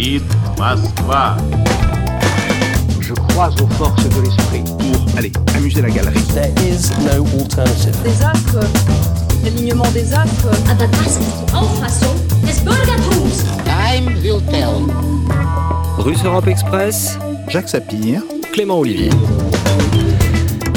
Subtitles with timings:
[0.00, 0.22] говорит
[0.58, 1.36] Москва.
[2.98, 4.64] Je crois aux forces de l'esprit.
[4.64, 6.18] Pour, allez, amuser la galerie.
[6.32, 7.94] There is no alternative.
[8.02, 8.56] des actes,
[9.44, 10.46] l'alignement des actes.
[10.70, 13.44] Aber das ist die Auffassung des Bürgertums.
[13.66, 14.80] Time will tell.
[15.98, 18.22] Russe Europe Express, Jacques Sapir.
[18.54, 19.10] Clément Olivier.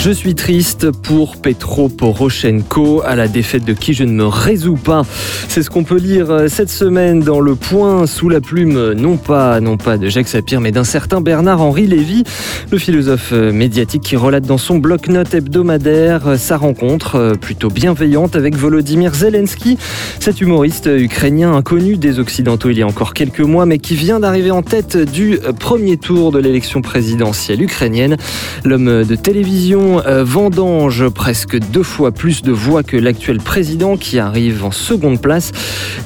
[0.05, 4.77] Je suis triste pour Petro Poroshenko à la défaite de qui je ne me résous
[4.77, 5.01] pas.
[5.49, 8.95] C'est ce qu'on peut lire euh, cette semaine dans Le Point sous la plume, euh,
[8.95, 12.23] non pas, non pas de Jacques Sapir, mais d'un certain Bernard-Henri Lévy,
[12.71, 18.57] le philosophe euh, médiatique qui relate dans son bloc-notes hebdomadaire sa rencontre plutôt bienveillante avec
[18.57, 19.79] Volodymyr Zelensky,
[20.21, 24.21] cet humoriste ukrainien inconnu des Occidentaux il y a encore quelques mois, mais qui vient
[24.21, 28.19] d'arriver en tête du premier tour de l'élection présidentielle ukrainienne.
[28.65, 34.19] L'homme de télévision euh, vendange presque deux fois plus de voix que l'actuel président qui
[34.19, 35.53] arrive en seconde place.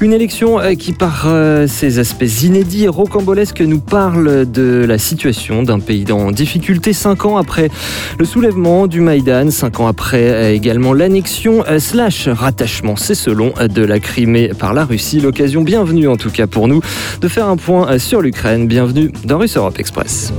[0.00, 4.98] Une élection euh, qui, par euh, ses aspects inédits et rocambolesques, nous parle de la
[4.98, 7.70] situation d'un pays en difficulté cinq ans après
[8.18, 14.00] le soulèvement du Maïdan, cinq ans après également l'annexion slash rattachement, c'est selon, de la
[14.00, 15.20] Crimée par la Russie.
[15.20, 16.80] L'occasion bienvenue en tout cas pour nous
[17.20, 18.66] de faire un point sur l'Ukraine.
[18.66, 20.32] Bienvenue dans Russe Europe Express.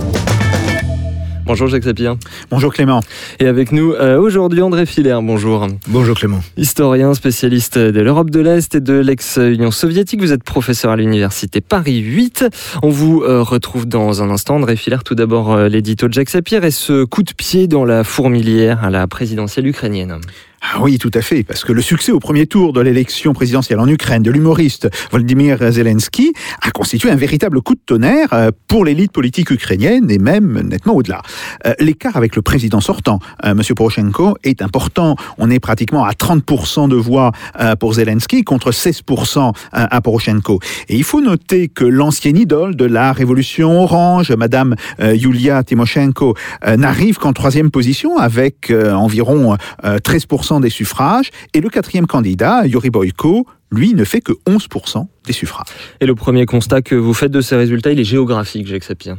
[1.50, 2.16] Bonjour Jacques Sapir.
[2.52, 3.00] Bonjour Clément.
[3.40, 5.66] Et avec nous euh, aujourd'hui André Filaire, bonjour.
[5.88, 6.42] Bonjour Clément.
[6.58, 10.22] Historien, spécialiste de l'Europe de l'Est et de l'ex-Union soviétique.
[10.22, 12.46] Vous êtes professeur à l'université Paris 8.
[12.84, 14.58] On vous euh, retrouve dans un instant.
[14.58, 17.84] André Filaire, tout d'abord euh, l'édito de Jacques Sapir et ce coup de pied dans
[17.84, 20.20] la fourmilière à la présidentielle ukrainienne.
[20.62, 23.80] Ah oui, tout à fait, parce que le succès au premier tour de l'élection présidentielle
[23.80, 28.84] en Ukraine de l'humoriste Volodymyr Zelensky a constitué un véritable coup de tonnerre euh, pour
[28.84, 31.22] l'élite politique ukrainienne et même nettement au-delà.
[31.66, 33.62] Euh, l'écart avec le président sortant, euh, M.
[33.74, 35.16] Poroshenko, est important.
[35.38, 37.32] On est pratiquement à 30% de voix
[37.80, 40.60] pour Zelensky contre 16% à Poroshenko.
[40.90, 46.36] Et il faut noter que l'ancienne idole de la révolution orange, Madame Yulia Tymoshenko,
[46.78, 53.46] n'arrive qu'en troisième position avec environ 13% des suffrages, et le quatrième candidat, Yuri Boyko,
[53.72, 55.68] lui, ne fait que 11% des suffrages.
[56.02, 59.10] Et le premier constat que vous faites de ces résultats, il est géographique, j'accepte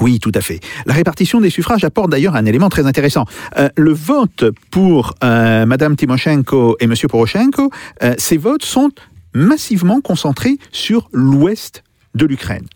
[0.00, 0.60] oui, tout à fait.
[0.86, 3.26] La répartition des suffrages apporte d'ailleurs un élément très intéressant.
[3.58, 7.70] Euh, le vote pour euh, Madame Timoshenko et Monsieur Poroshenko,
[8.02, 8.90] euh, ces votes sont
[9.34, 11.84] massivement concentrés sur l'ouest
[12.14, 12.66] de l'Ukraine.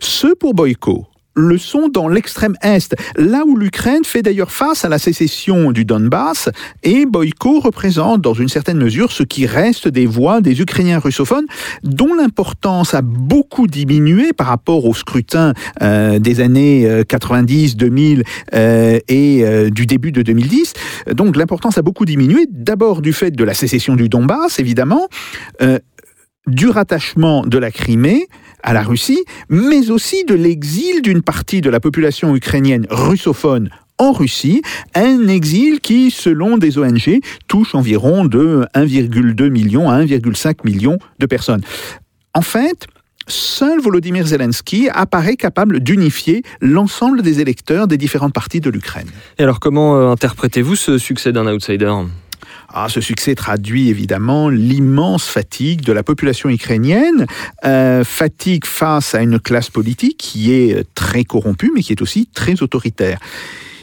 [0.00, 4.88] Ceux pour Boyko le sont dans l'extrême est, là où l'Ukraine fait d'ailleurs face à
[4.88, 6.50] la sécession du Donbass,
[6.82, 11.46] et Boyko représente dans une certaine mesure ce qui reste des voix des Ukrainiens russophones,
[11.82, 18.24] dont l'importance a beaucoup diminué par rapport au scrutin euh, des années 90, euh, 2000
[18.54, 20.74] euh, et du début de 2010.
[21.12, 25.08] Donc l'importance a beaucoup diminué, d'abord du fait de la sécession du Donbass, évidemment,
[26.46, 28.26] du rattachement de la Crimée
[28.62, 34.12] à la Russie, mais aussi de l'exil d'une partie de la population ukrainienne russophone en
[34.12, 34.62] Russie,
[34.94, 41.26] un exil qui, selon des ONG, touche environ de 1,2 million à 1,5 million de
[41.26, 41.62] personnes.
[42.34, 42.86] En fait,
[43.28, 49.08] seul Volodymyr Zelensky apparaît capable d'unifier l'ensemble des électeurs des différentes parties de l'Ukraine.
[49.38, 51.92] Et alors comment euh, interprétez-vous ce succès d'un outsider?
[52.74, 57.26] Ah, ce succès traduit évidemment l'immense fatigue de la population ukrainienne,
[57.64, 62.28] euh, fatigue face à une classe politique qui est très corrompue mais qui est aussi
[62.32, 63.18] très autoritaire.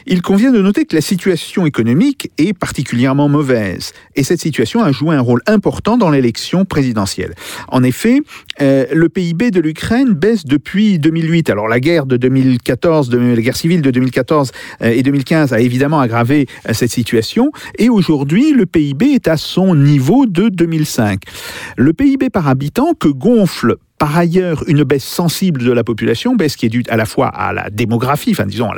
[0.06, 4.92] Il convient de noter que la situation économique est particulièrement mauvaise, et cette situation a
[4.92, 7.34] joué un rôle important dans l'élection présidentielle.
[7.68, 8.20] En effet,
[8.60, 11.50] euh, le PIB de l'Ukraine baisse depuis 2008.
[11.50, 14.52] Alors la guerre de 2014, la guerre civile de 2014
[14.82, 19.36] euh, et 2015 a évidemment aggravé euh, cette situation, et aujourd'hui le PIB est à
[19.36, 21.22] son niveau de 2005.
[21.76, 26.56] Le PIB par habitant que gonfle par ailleurs, une baisse sensible de la population, baisse
[26.56, 28.70] qui est due à la fois à la démographie, enfin disons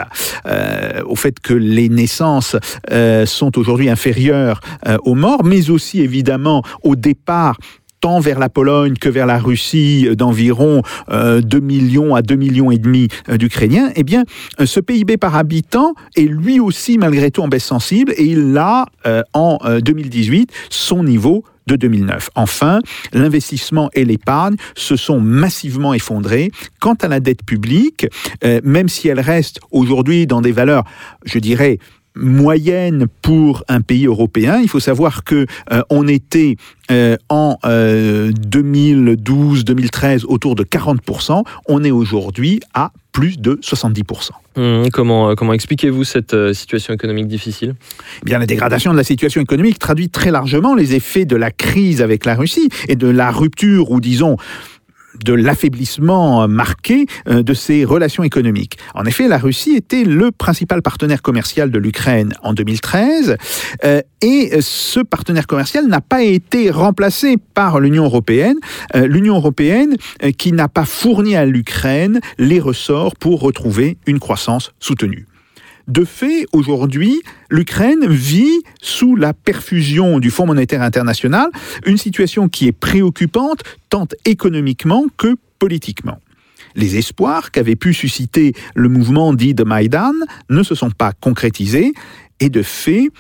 [0.47, 2.57] euh, au fait que les naissances
[2.91, 7.57] euh, sont aujourd'hui inférieures euh, aux morts, mais aussi évidemment au départ
[8.01, 12.79] tant vers la Pologne que vers la Russie d'environ 2 millions à 2 millions et
[12.79, 14.25] demi d'Ukrainiens, eh bien,
[14.65, 18.87] ce PIB par habitant est lui aussi malgré tout en baisse sensible et il a
[19.35, 22.31] en 2018 son niveau de 2009.
[22.35, 22.81] Enfin,
[23.13, 26.51] l'investissement et l'épargne se sont massivement effondrés.
[26.81, 28.07] Quant à la dette publique,
[28.45, 30.85] euh, même si elle reste aujourd'hui dans des valeurs,
[31.25, 31.79] je dirais,
[32.15, 34.61] moyennes pour un pays européen.
[34.61, 36.57] Il faut savoir que euh, on était
[36.91, 41.43] euh, en 2012-2013 autour de 40%.
[41.69, 44.31] On est aujourd'hui à plus de 70%.
[44.57, 47.75] Hum, comment, euh, comment expliquez-vous cette euh, situation économique difficile?
[48.23, 51.51] Eh Bien, La dégradation de la situation économique traduit très largement les effets de la
[51.51, 54.37] crise avec la Russie et de la rupture, ou disons,
[55.25, 58.79] de l'affaiblissement marqué euh, de ses relations économiques.
[58.95, 63.37] En effet, la Russie était le principal partenaire commercial de l'Ukraine en 2013
[63.85, 68.57] euh, et ce partenaire commercial n'a pas été remplacé par l'Union européenne,
[68.95, 69.97] euh, l'Union européenne
[70.39, 75.27] qui n'a pas fourni à l'Ukraine les ressorts pour retrouver une croissance soutenue.
[75.89, 77.21] De fait, aujourd'hui,
[77.51, 81.51] l'Ukraine vit sous la perfusion du Fonds monétaire international,
[81.87, 86.19] une situation qui est préoccupante tant économiquement que politiquement.
[86.75, 90.15] Les espoirs qu'avait pu susciter le mouvement dit de Maïdan
[90.49, 91.93] ne se sont pas concrétisés
[92.41, 93.11] et de fait,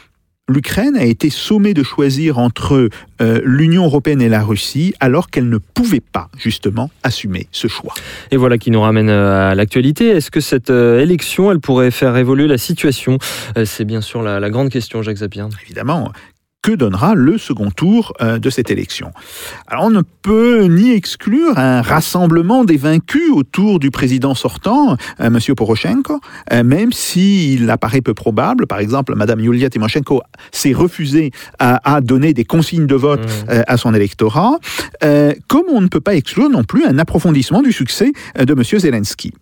[0.49, 2.89] l'Ukraine a été sommée de choisir entre
[3.21, 7.95] euh, l'Union européenne et la Russie alors qu'elle ne pouvait pas justement assumer ce choix.
[8.31, 10.09] Et voilà qui nous ramène euh, à l'actualité.
[10.09, 13.19] Est-ce que cette euh, élection, elle pourrait faire évoluer la situation?
[13.57, 15.45] Euh, C'est bien sûr la, la grande question, Jacques Zapier.
[15.65, 16.13] Évidemment,
[16.63, 19.13] que donnera le second tour euh, de cette élection
[19.67, 25.27] Alors on ne peut ni exclure un rassemblement des vaincus autour du président sortant, euh,
[25.27, 25.39] M.
[25.57, 26.21] Poroshenko,
[26.53, 28.67] euh, même s'il apparaît peu probable.
[28.67, 30.23] Par exemple, Mme Yulia Tymoshenko
[30.53, 33.63] s'est refusée à, à donner des consignes de vote Mmh.
[33.67, 34.59] à son électorat,
[35.49, 38.63] comme on ne peut pas exclure non plus un approfondissement du succès de M.
[38.63, 39.33] Zelensky.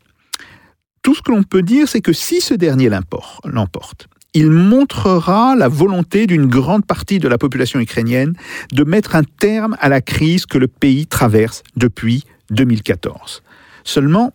[1.02, 5.69] Tout ce que l'on peut dire, c'est que si ce dernier l'emporte, il montrera la
[5.69, 8.35] volonté d'une grande partie de la population ukrainienne
[8.73, 13.43] de mettre un terme à la crise que le pays traverse depuis 2014.
[13.85, 14.32] Seulement,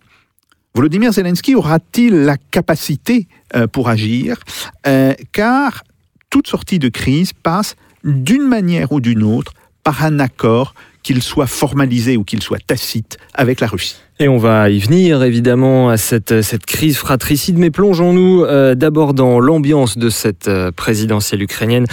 [0.73, 4.37] Volodymyr Zelensky aura-t-il la capacité euh, pour agir
[4.87, 5.83] Euh, Car
[6.29, 9.53] toute sortie de crise passe d'une manière ou d'une autre
[9.83, 13.97] par un accord, qu'il soit formalisé ou qu'il soit tacite, avec la Russie.
[14.17, 19.13] Et on va y venir évidemment à cette, cette crise fratricide, mais plongeons-nous euh, d'abord
[19.13, 21.85] dans l'ambiance de cette euh, présidentielle ukrainienne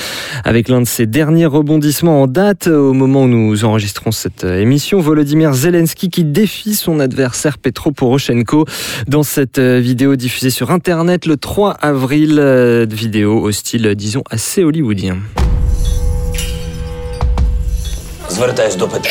[0.45, 4.61] avec l'un de ses derniers rebondissements en date au moment où nous enregistrons cette euh,
[4.61, 5.01] émission.
[5.01, 8.67] Volodymyr Zelensky qui défie son adversaire Petro Poroshenko
[9.09, 13.95] dans cette euh, vidéo diffusée sur Internet le 3 avril, euh, vidéo au style, euh,
[13.95, 15.19] disons, assez hollywoodien.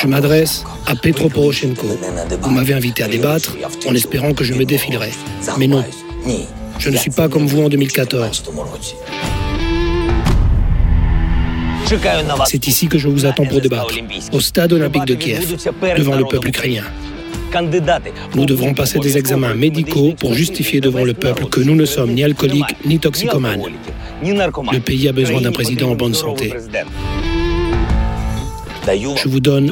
[0.02, 1.88] Je m'adresse à Petro Poroshenko.
[2.42, 3.56] Vous m'avez invité à débattre
[3.88, 5.12] en espérant que je me défilerai.
[5.58, 5.84] Mais non,
[6.80, 8.44] je ne suis pas comme vous en 2014.
[12.46, 13.94] C'est ici que je vous attends pour débattre,
[14.32, 15.58] au stade olympique de Kiev,
[15.98, 16.86] devant le peuple ukrainien.
[18.34, 22.14] Nous devrons passer des examens médicaux pour justifier devant le peuple que nous ne sommes
[22.14, 23.64] ni alcooliques ni toxicomanes.
[24.24, 26.54] Le pays a besoin d'un président en bonne santé.
[28.88, 29.72] Je vous donne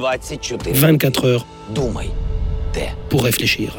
[0.74, 1.46] 24 heures
[3.10, 3.78] pour réfléchir.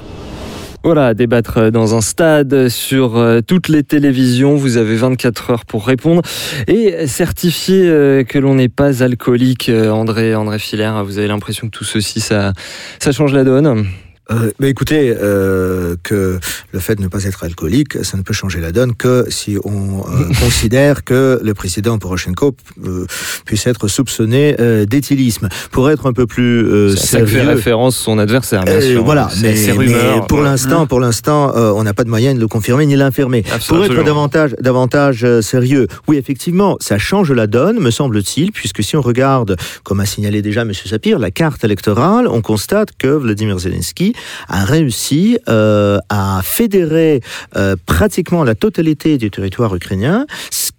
[0.83, 4.55] Voilà, débattre dans un stade sur euh, toutes les télévisions.
[4.55, 6.23] Vous avez 24 heures pour répondre
[6.69, 9.69] et certifier euh, que l'on n'est pas alcoolique.
[9.69, 12.55] Euh, André, André Filaire, vous avez l'impression que tout ceci, ça,
[12.99, 13.87] ça change la donne
[14.31, 16.39] Euh, écoutez, euh, que
[16.73, 19.57] le fait de ne pas être alcoolique, ça ne peut changer la donne que si
[19.65, 22.55] on euh, considère que le président Poroshenko
[22.85, 23.07] euh,
[23.45, 25.49] puisse être soupçonné euh, d'éthylisme.
[25.71, 29.05] Pour être un peu plus C'est à ça fait sérieux, référence son adversaire, bien sûr.
[29.05, 29.55] voilà, mais,
[30.29, 33.45] pour l'instant, pour l'instant, on n'a pas de moyen de le confirmer ni l'infirmer.
[33.69, 38.97] Pour être davantage, davantage sérieux, oui, effectivement, ça change la donne, me semble-t-il, puisque si
[38.97, 40.73] on regarde, comme a signalé déjà M.
[40.73, 44.15] Sapir, la carte électorale, on constate que Vladimir Zelensky
[44.49, 47.21] a réussi euh, à fédérer
[47.57, 50.27] euh, pratiquement la totalité du territoire ukrainien,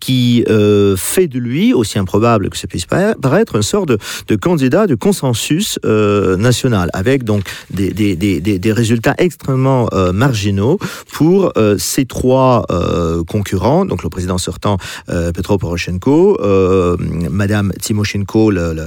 [0.01, 3.98] qui euh, fait de lui, aussi improbable que ça puisse para- paraître, une sorte de,
[4.27, 10.12] de candidat de consensus euh, national, avec donc des, des, des, des, résultats extrêmement euh,
[10.12, 10.77] marginaux
[11.13, 14.77] pour euh, ces trois euh, concurrents, donc le président sortant
[15.10, 16.98] euh, Petro Poroshenko, euh,
[17.29, 18.86] Madame Timoshenko, le, le,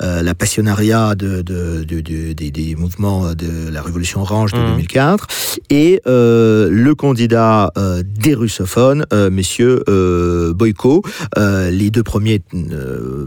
[0.00, 4.58] euh, la passionnariat de, de, de, de- des, des mouvements de la Révolution orange de
[4.58, 4.70] Mhm.
[4.76, 5.26] 2004,
[5.68, 11.02] et euh, le candidat euh, des russophones, euh, Monsieur euh, Boyko,
[11.36, 13.26] euh, les deux premiers euh,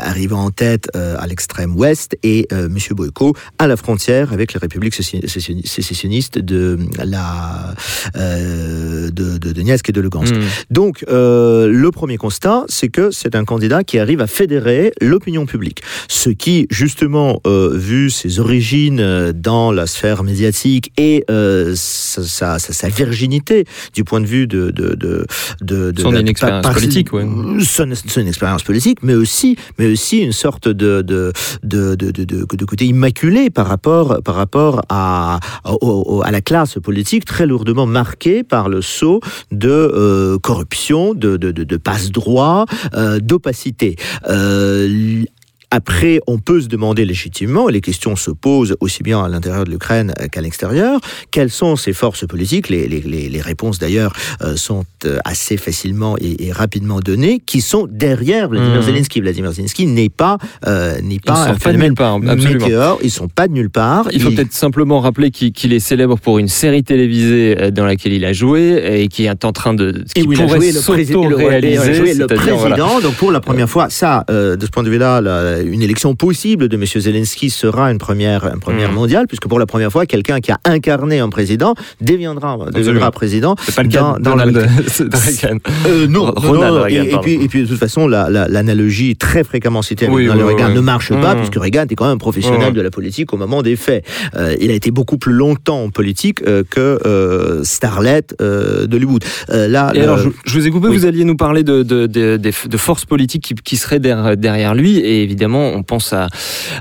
[0.00, 4.52] arrivant en tête euh, à l'extrême ouest, et euh, Monsieur Boyko à la frontière avec
[4.54, 7.74] les républiques sécession- sécession- sécessionnistes de la
[8.16, 10.34] euh, de, de Donetsk et de Lugansk.
[10.34, 10.40] Hmm.
[10.70, 15.46] Donc, euh, le premier constat, c'est que c'est un candidat qui arrive à fédérer l'opinion
[15.46, 15.82] publique.
[16.08, 22.58] Ce qui, justement, euh, vu ses origines dans la sphère médiatique et euh, sa, sa-
[22.58, 23.64] sa- virginité
[23.94, 24.70] du point de vue de...
[24.70, 25.26] de, de,
[25.60, 27.26] de, de Son la- inexpérience par- politique, ouais.
[27.64, 31.32] Son, son expérience politique, mais aussi, mais aussi une sorte de, de,
[31.62, 37.46] de, de, côté immaculé par rapport, par rapport à, au- à la classe politique très
[37.46, 39.20] lourdement marquée par le sceau
[39.52, 43.96] de euh, corruption, de, de, de, de passe-droit, euh, d'opacité.
[44.28, 45.24] Euh,
[45.70, 49.64] après, on peut se demander légitimement, et les questions se posent aussi bien à l'intérieur
[49.64, 54.56] de l'Ukraine qu'à l'extérieur, quelles sont ces forces politiques les, les, les, réponses d'ailleurs euh,
[54.56, 58.82] sont euh, assez facilement et, rapidement données, qui sont derrière Vladimir mmh.
[58.82, 59.20] Zelensky.
[59.20, 63.28] Vladimir Zelensky n'est pas, euh, n'est pas un phénomène pas nulle part, météore, ils sont
[63.28, 64.08] pas de nulle part.
[64.12, 68.24] Il faut peut-être simplement rappeler qu'il est célèbre pour une série télévisée dans laquelle il
[68.24, 70.04] a joué et qui est en train de...
[70.14, 73.00] Qui et où il a joué le, réaliser, le président.
[73.00, 75.20] Donc pour la première fois, ça, de ce point de vue-là,
[75.64, 76.84] une élection possible de M.
[76.84, 78.94] Zelensky sera une première, une première mmh.
[78.94, 83.56] mondiale, puisque pour la première fois, quelqu'un qui a incarné un président deviendra, deviendra président.
[83.62, 85.58] C'est pas le cas dans, dans de Reagan.
[85.86, 89.82] Euh, non, Ronald Reagan, et, puis, et, puis, de toute façon, l'analogie la, très fréquemment
[89.82, 91.38] citée oui, dans Reagan ne marche pas, mmh.
[91.38, 94.04] puisque Reagan était quand même un professionnel de la politique au moment des faits.
[94.34, 99.24] Euh, il a été beaucoup plus longtemps en politique euh, que euh, Starlet euh, d'Hollywood.
[99.50, 102.06] Euh, là, et alors, je, je, vous ai coupé, vous alliez nous parler de, de,
[102.06, 106.28] de, de forces politiques qui, qui seraient derrière, derrière lui, et évidemment, on pense à,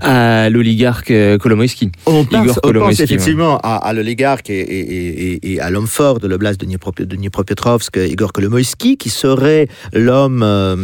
[0.01, 1.91] à l'oligarque Kolomoïski.
[2.05, 6.19] On pense, on pense effectivement à, à l'oligarque et, et, et, et, à l'homme fort
[6.19, 6.65] de l'oblast de
[7.15, 10.75] Dnipropetrovsk, Igor Kolomoïski, qui serait l'homme euh,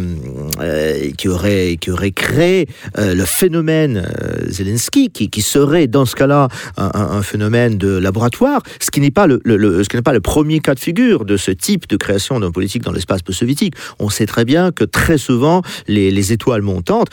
[0.60, 6.04] euh, qui, aurait, qui aurait créé euh, le phénomène euh, Zelensky, qui, qui, serait dans
[6.04, 9.88] ce cas-là un, un, phénomène de laboratoire, ce qui n'est pas le, le, le, ce
[9.88, 12.82] qui n'est pas le premier cas de figure de ce type de création d'un politique
[12.82, 13.74] dans l'espace post-soviétique.
[13.98, 17.08] On sait très bien que très souvent les, les étoiles montantes,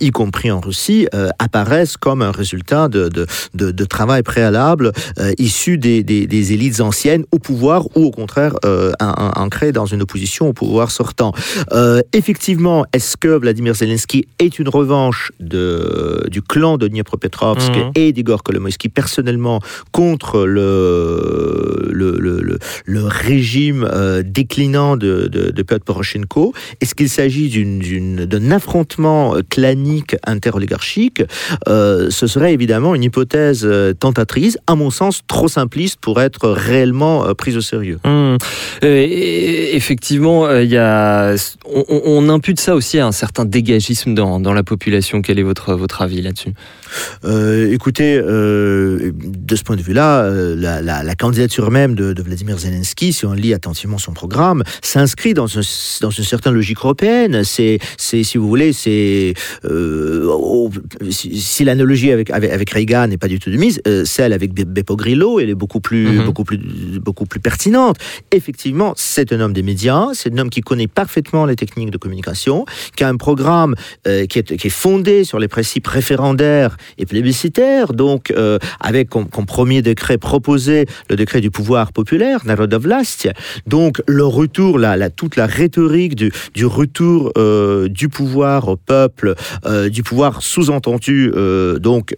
[0.00, 1.06] y compris en Russie,
[1.38, 4.92] apparaissent comme un résultat de, de, de, de travail préalable
[5.38, 10.02] issu des, des, des élites anciennes au pouvoir ou au contraire euh, ancré dans une
[10.02, 11.32] opposition au pouvoir sortant.
[11.72, 17.90] Euh, effectivement, est-ce que Vladimir Zelensky est une revanche de, du clan de Dniepropetrovsk mmh.
[17.96, 19.60] et d'Igor Kolomoïski personnellement
[19.92, 26.54] contre le, le, le, le régime euh, déclinant de, de, de Piotr Poroshenko?
[26.80, 27.50] Est-ce qu'il s'agit
[28.26, 29.83] d'un affrontement clanique
[30.26, 31.22] interoligarchique
[31.68, 36.48] euh, Ce serait évidemment une hypothèse euh, tentatrice, à mon sens trop simpliste pour être
[36.48, 37.98] réellement euh, prise au sérieux.
[38.04, 38.36] Mmh.
[38.82, 41.34] effectivement, il y a,
[41.66, 45.22] on, on, impute ça aussi à un certain dégagisme dans, dans la population.
[45.22, 46.52] Quel est votre, votre avis là-dessus?
[47.24, 52.22] Euh, Écoutez, euh, de ce point de vue-là, la, la, la, candidature même de, de,
[52.22, 55.62] Vladimir Zelensky, si on lit attentivement son programme, s'inscrit dans, un,
[56.00, 57.42] dans une certaine logique européenne.
[57.44, 59.34] C'est, si vous voulez, c'est
[59.74, 60.70] euh, oh,
[61.10, 64.52] si, si l'analogie avec, avec, avec Reagan n'est pas du tout de mise, celle avec
[64.54, 66.24] Beppo Grillo, elle est beaucoup plus, mm -hmm.
[66.24, 66.58] beaucoup plus,
[67.08, 67.96] beaucoup plus pertinente.
[68.30, 71.98] Effectivement, c'est un homme des médias, c'est un homme qui connaît parfaitement les techniques de
[71.98, 72.64] communication,
[72.96, 73.74] qui a un programme
[74.06, 79.08] euh, qui, est, qui, est, fondé sur les principes référendaires et plébiscitaires, donc euh, avec
[79.08, 83.28] comme, comme, premier décret proposé le décret du pouvoir populaire, Narodovlast,
[83.66, 88.76] donc le retour, la, la, toute la rhétorique du, du retour euh, du pouvoir au
[88.76, 89.34] peuple,
[89.66, 92.14] euh, du pouvoir sous-entendu, euh, donc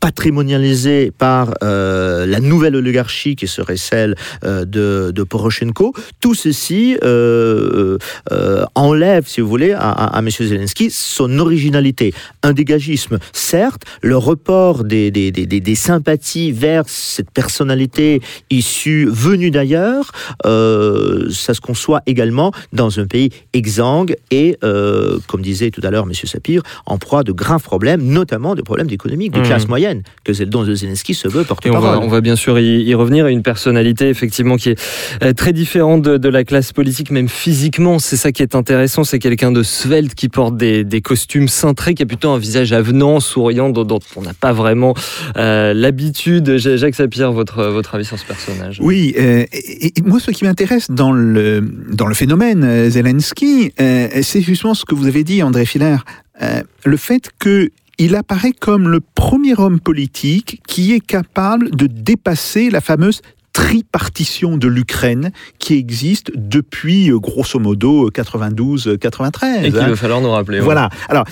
[0.00, 7.98] patrimonialisé par la nouvelle oligarchie qui serait celle de, Poroshenko, tout ceci euh,
[8.32, 10.28] euh, enlève, si vous voulez, à, M.
[10.30, 12.12] Zelensky son originalité.
[12.42, 20.12] Un dégagisme, certes, le report des, sympathies vers cette personnalité issue, venue d'ailleurs,
[20.46, 25.90] euh, ça se conçoit également dans un pays exsangue et, euh, comme disait tout à
[25.90, 26.14] l'heure M.
[26.14, 29.44] Sapir, en proie de graves problèmes, notamment des problèmes économiques, de mmh.
[29.44, 31.98] classe moyenne, que dont Zelensky se veut porter parole.
[31.98, 34.80] On, on va, bien sûr y, y revenir, une personnalité effectivement qui est
[35.22, 37.98] euh, très différente de, de la classe politique, même physiquement.
[37.98, 39.04] C'est ça qui est intéressant.
[39.04, 42.72] C'est quelqu'un de svelte qui porte des, des, costumes cintrés, qui a plutôt un visage
[42.72, 44.94] avenant, souriant, dont, dont on n'a pas vraiment
[45.36, 46.56] euh, l'habitude.
[46.56, 48.78] Jacques Sapir, votre, votre avis sur ce personnage?
[48.80, 51.60] Oui, euh, et, et, moi, ce qui m'intéresse dans le,
[51.92, 55.96] dans le phénomène Zelensky, euh, c'est justement ce que vous avez dit, André Filler.
[56.42, 61.86] Euh, le fait que il apparaît comme le premier homme politique qui est capable de
[61.86, 63.20] dépasser la fameuse
[63.52, 69.64] tripartition de l'Ukraine qui existe depuis grosso modo 92-93.
[69.64, 69.88] Et qu'il hein.
[69.88, 70.60] va falloir nous rappeler.
[70.60, 70.84] Voilà.
[70.84, 71.06] Ouais.
[71.08, 71.24] Alors,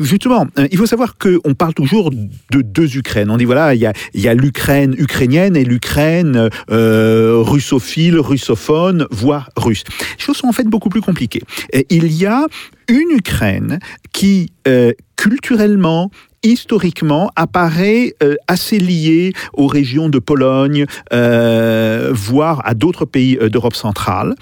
[0.00, 3.30] justement, il faut savoir qu'on parle toujours de deux Ukraines.
[3.30, 9.06] On dit voilà, il y a, y a l'Ukraine ukrainienne et l'Ukraine euh, russophile, russophone,
[9.10, 9.84] voire russe.
[10.18, 11.42] Les choses sont en fait beaucoup plus compliquées.
[11.90, 12.46] Il y a
[12.88, 13.78] une Ukraine
[14.12, 16.10] qui, euh, culturellement,
[16.44, 23.48] historiquement apparaît euh, assez lié aux régions de Pologne, euh, voire à d'autres pays euh,
[23.48, 24.34] d'Europe centrale.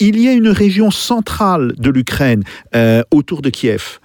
[0.00, 2.42] Il y a une région centrale de l'Ukraine
[3.10, 4.00] autour de Kiev,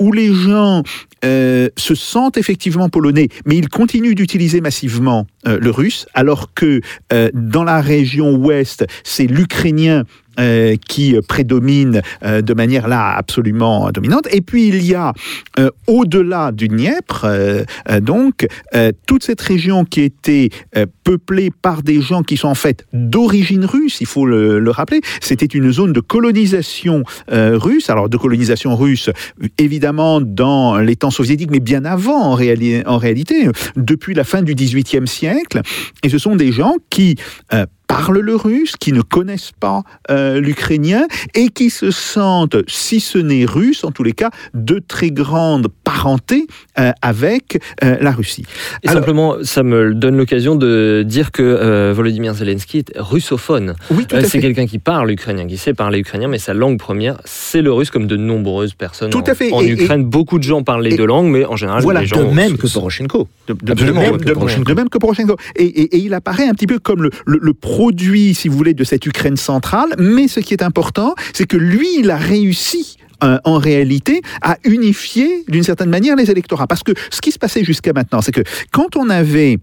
[0.00, 0.82] où les gens
[1.22, 6.80] se sentent effectivement polonais, mais ils continuent d'utiliser massivement le russe, alors que
[7.34, 10.04] dans la région ouest, c'est l'ukrainien
[10.88, 14.28] qui prédomine de manière là absolument dominante.
[14.32, 15.12] Et puis il y a
[15.86, 17.26] au-delà du Dniepr,
[18.00, 18.46] donc
[19.06, 20.50] toute cette région qui était
[21.04, 25.00] peuplée par des gens qui sont en fait d'origine russe, il faut le, le rappeler.
[25.20, 27.90] C'était une zone de colonisation russe.
[27.90, 29.10] Alors de colonisation russe,
[29.58, 34.54] évidemment dans les temps soviétiques, mais bien avant en, en réalité, depuis la fin du
[34.54, 35.60] XVIIIe siècle.
[36.02, 37.16] Et ce sont des gens qui
[37.52, 37.66] euh,
[37.96, 43.16] parlent le russe, qui ne connaissent pas euh, l'ukrainien et qui se sentent, si ce
[43.16, 46.65] n'est russe, en tous les cas, de très grande parenté euh,
[47.02, 48.44] avec euh, la Russie.
[48.82, 53.74] Et simplement, ça me donne l'occasion de dire que Volodymyr Zelensky est russophone.
[53.90, 57.62] Oui, C'est quelqu'un qui parle ukrainien, qui sait parler ukrainien, mais sa langue première, c'est
[57.62, 59.52] le russe, comme de nombreuses personnes tout en, à fait.
[59.52, 60.04] en Ukraine.
[60.04, 62.22] beaucoup de gens parlent les deux langues, mais en général, voilà, les gens...
[62.22, 63.28] De même que Poroshenko.
[63.48, 65.36] De, de, même, de, même, que Poroshenko.
[65.56, 68.56] Et, et, et, il apparaît un petit peu comme le, le, le produit, si vous
[68.56, 69.90] voulez, de cette Ukraine centrale.
[69.98, 74.56] Mais ce qui est important, c'est que lui, il a réussi euh, en réalité à
[74.64, 76.66] unifier d'une certaine manière les électorats.
[76.66, 78.42] Parce que ce qui se passait jusqu'à maintenant, c'est que
[78.72, 79.58] quand on avait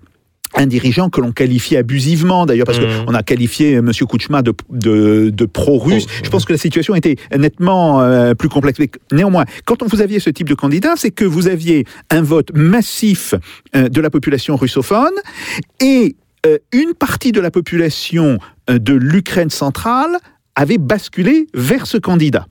[0.56, 3.06] un dirigeant que l'on qualifiait abusivement, d'ailleurs, parce mmh.
[3.06, 3.92] qu'on a qualifié M.
[4.08, 6.06] Kouchma de, de, de pro-russe.
[6.08, 8.78] Oh, Je pense que la situation était nettement euh, plus complexe.
[8.78, 12.22] Mais néanmoins, quand on, vous aviez ce type de candidat, c'est que vous aviez un
[12.22, 13.34] vote massif
[13.76, 15.14] euh, de la population russophone
[15.80, 18.38] et euh, une partie de la population
[18.70, 20.18] euh, de l'Ukraine centrale
[20.56, 22.48] avait basculé vers ce candidat.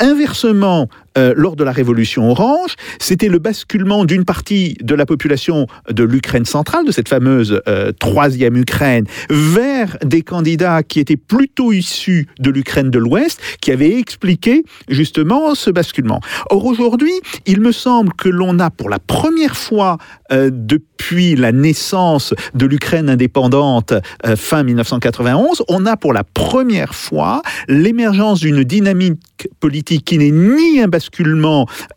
[0.00, 0.88] Inversement,
[1.18, 6.04] euh, lors de la révolution orange, c'était le basculement d'une partie de la population de
[6.04, 12.28] l'Ukraine centrale, de cette fameuse euh, troisième Ukraine, vers des candidats qui étaient plutôt issus
[12.38, 16.20] de l'Ukraine de l'Ouest, qui avaient expliqué justement ce basculement.
[16.48, 17.12] Or aujourd'hui,
[17.44, 19.98] il me semble que l'on a pour la première fois
[20.30, 23.94] euh, depuis la naissance de l'Ukraine indépendante
[24.36, 30.80] fin 1991, on a pour la première fois l'émergence d'une dynamique politique qui n'est ni
[30.80, 30.99] un basculement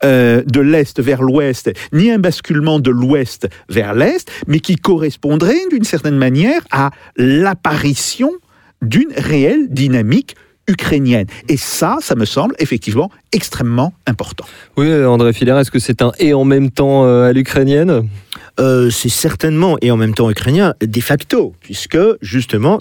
[0.03, 5.59] euh, de l'Est vers l'Ouest, ni un basculement de l'Ouest vers l'Est, mais qui correspondrait
[5.71, 8.31] d'une certaine manière à l'apparition
[8.81, 10.35] d'une réelle dynamique
[10.67, 11.27] ukrainienne.
[11.49, 14.45] Et ça, ça me semble effectivement extrêmement important.
[14.77, 18.07] Oui, André Filaire, est-ce que c'est un et en même temps euh, à l'ukrainienne?
[18.59, 22.79] Euh, c'est certainement et en même temps ukrainien de facto, puisque justement,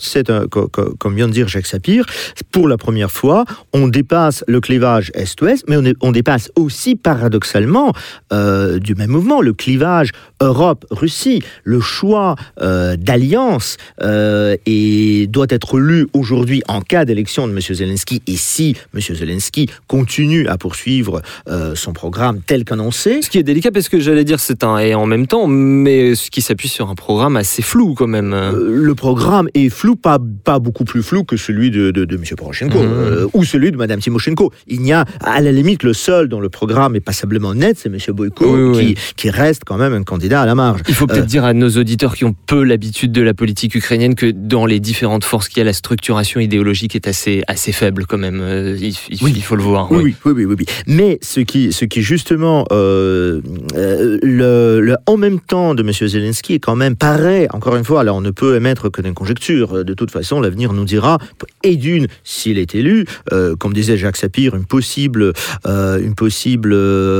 [0.99, 2.05] comme vient de dire Jacques Sapir,
[2.51, 7.93] pour la première fois, on dépasse le clivage Est-Ouest, mais on, dépasse aussi paradoxalement
[8.33, 10.11] euh, du même mouvement le clivage
[10.43, 11.43] Europe-Russie.
[11.65, 17.61] Le choix euh, d'alliance euh, et doit être lu aujourd'hui en cas d'élection de M.
[17.61, 18.23] Zelensky.
[18.27, 19.01] Et si M.
[19.01, 24.01] Zelensky continue à poursuivre euh, son programme tel qu'annoncé, ce qui est délicat parce que
[24.01, 27.37] j'allais dire c'est un et en même temps mais ce qui s'appuie sur un programme
[27.37, 28.33] assez flou quand même.
[28.33, 32.23] Le programme est flou, pas, pas beaucoup plus flou que celui de, de, de M.
[32.37, 33.29] Poroshenko mmh.
[33.33, 34.53] ou celui de Mme Timoshenko.
[34.67, 37.89] Il n'y a, à la limite, le seul dont le programme est passablement net, c'est
[37.89, 37.99] M.
[38.15, 38.95] Boyko, oui, qui, oui.
[39.17, 40.81] qui, reste quand même un candidat à la marge.
[40.89, 43.75] Il faut peut-être euh, dire à nos auditeurs qui ont peu l'habitude de la politique
[43.75, 47.73] ukrainienne que dans les différentes forces qu'il y a, la structuration idéologique est assez, assez
[47.73, 48.41] faible quand même.
[48.41, 49.33] Euh, il, il, oui.
[49.37, 49.91] il, faut le voir.
[49.93, 50.55] Oui, oui, oui, oui.
[50.59, 53.41] oui, Mais ce qui, ce qui justement, euh,
[53.75, 55.93] le, le, en même temps, de M.
[55.93, 59.85] Zelensky quand même paraît, encore une fois, alors on ne peut émettre que des conjectures.
[59.85, 61.19] De toute façon, l'avenir nous dira,
[61.63, 65.33] et d'une, s'il est élu, euh, comme disait Jacques Sapir, une possible,
[65.67, 66.75] une possible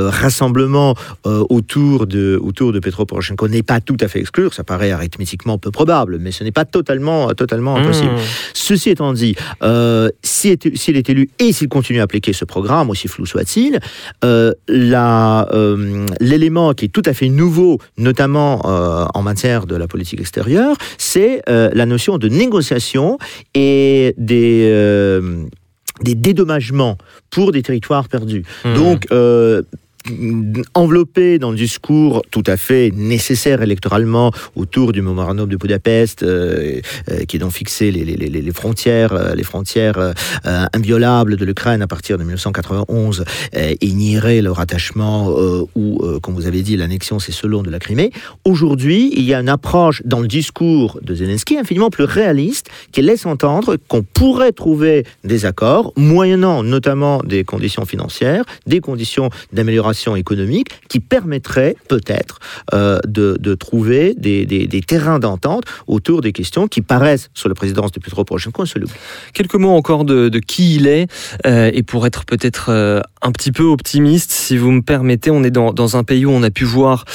[0.07, 0.95] rassemblement
[1.25, 4.49] autour de, autour de Petro Poroshenko n'est pas tout à fait exclu.
[4.51, 8.13] Ça paraît arithmétiquement peu probable, mais ce n'est pas totalement, totalement impossible.
[8.13, 8.53] Mmh.
[8.53, 13.07] Ceci étant dit, euh, s'il est, élu et s'il continue à appliquer ce programme, aussi
[13.07, 13.79] flou soit-il,
[14.23, 14.53] euh,
[16.19, 20.75] l'élément qui est tout à fait nouveau, notamment euh, en matière de la politique extérieure,
[20.97, 23.17] c'est euh, la notion de négociation
[23.53, 25.43] et des euh,
[26.01, 26.97] des dédommagements
[27.29, 28.43] pour des territoires perdus.
[28.65, 28.73] Mmh.
[28.73, 29.61] Donc, euh,
[30.73, 36.81] enveloppé dans le discours tout à fait nécessaire électoralement autour du mémorandum de Budapest, euh,
[37.09, 40.13] euh, qui est donc fixé les, frontières, les frontières euh,
[40.73, 45.29] inviolables de l'Ukraine à partir de 1991 et nierait le rattachement
[45.75, 48.11] ou, comme vous avez dit, l'annexion, c'est selon de la Crimée.
[48.45, 53.01] Aujourd'hui, il y a une approche dans le discours de Zelensky infiniment plus réaliste qui
[53.01, 59.92] laisse entendre qu'on pourrait trouver des accords, moyennant notamment des conditions financières, des conditions d'amélioration
[60.15, 62.39] économique qui permettrait peut-être
[62.73, 67.55] euh, de, de, trouver des, des, terrains d'entente autour des questions qui paraissent, sous la
[67.55, 68.91] présidence de Petro Poroshenko, insolubles.
[69.33, 71.07] Quelques mots encore de, de qui il est,
[71.45, 75.43] euh, et pour être peut-être euh, un petit peu optimiste, si vous me permettez, on
[75.43, 77.05] est dans, dans, un pays où on a pu voir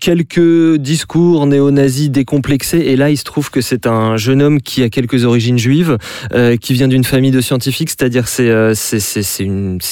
[0.00, 2.78] quelques discours néo-nazis décomplexés.
[2.78, 5.98] Et là, il se trouve que c'est un jeune homme qui a quelques origines juives,
[6.32, 8.74] euh, qui vient d'une famille de scientifiques, c'est-à-dire c'est, euh,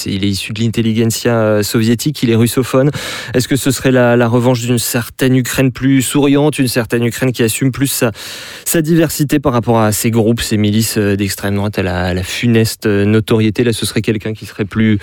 [0.07, 2.91] il est issu de l'intelligentsia euh, soviétique, il est russophone.
[3.35, 7.33] Est-ce que ce serait la, la revanche d'une certaine Ukraine plus souriante, une certaine Ukraine
[7.33, 8.11] qui assume plus sa,
[8.65, 12.15] sa diversité par rapport à ces groupes, ces milices euh, d'extrême droite, à la, à
[12.15, 13.63] la funeste notoriété?
[13.63, 14.99] Là, ce serait quelqu'un qui serait plus,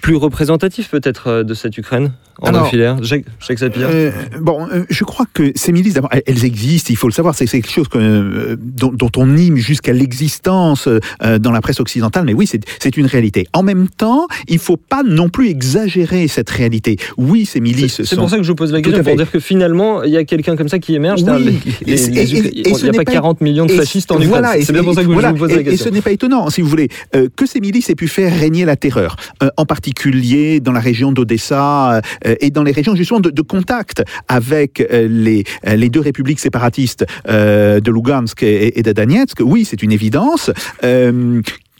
[0.00, 2.10] plus représentatif peut-être de cette Ukraine?
[2.40, 3.02] En Alors, filaire.
[3.02, 3.88] Jacques, Jacques Sapir.
[3.90, 7.34] Euh, bon, euh, je crois que ces milices, d'abord, elles- existent, il faut le savoir,
[7.34, 11.80] c'est quelque chose que, euh, dont, dont on nie jusqu'à l'existence euh, dans la presse
[11.80, 13.46] occidentale, mais oui, c'est une réalité.
[13.52, 16.96] En même temps, il faut pas non plus exagérer cette réalité.
[17.18, 19.38] Oui, ces milices C'est pour ça que je vous pose la question, pour dire que
[19.40, 21.22] finalement, il y a quelqu'un comme ça qui émerge.
[21.22, 21.58] Oui.
[21.86, 23.72] Les- Et- les- et- les et- et il n'y a pas pas- 40 millions de
[23.72, 24.28] Et- fascistes en Ukraine.
[24.30, 25.86] voilà, et- c'est bien pour ça que je voilà, vous pose et- la Et question.
[25.90, 26.88] ce n'est pas étonnant, si vous voulez,
[27.36, 29.16] que ces milices aient pu faire régner la terreur,
[29.56, 32.00] en particulier dans la région d'Odessa
[32.40, 36.40] et dans les régions justement de, de contact avec euh, les, euh, les deux républiques
[36.40, 39.38] séparatistes euh, de Lugansk et, et de Donetsk.
[39.40, 40.50] Oui, c'est une évidence.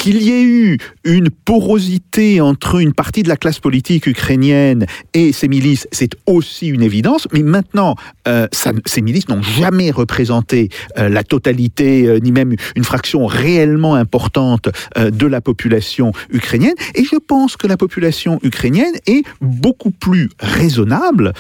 [0.00, 5.30] Qu'il y ait eu une porosité entre une partie de la classe politique ukrainienne et
[5.34, 7.28] ces milices, c'est aussi une évidence.
[7.34, 8.46] Mais maintenant, euh,
[8.86, 14.70] ces milices n'ont jamais représenté euh, la totalité, euh, ni même une fraction réellement importante
[14.96, 16.74] de la population ukrainienne.
[16.94, 21.34] Et je pense que la population ukrainienne est beaucoup plus raisonnable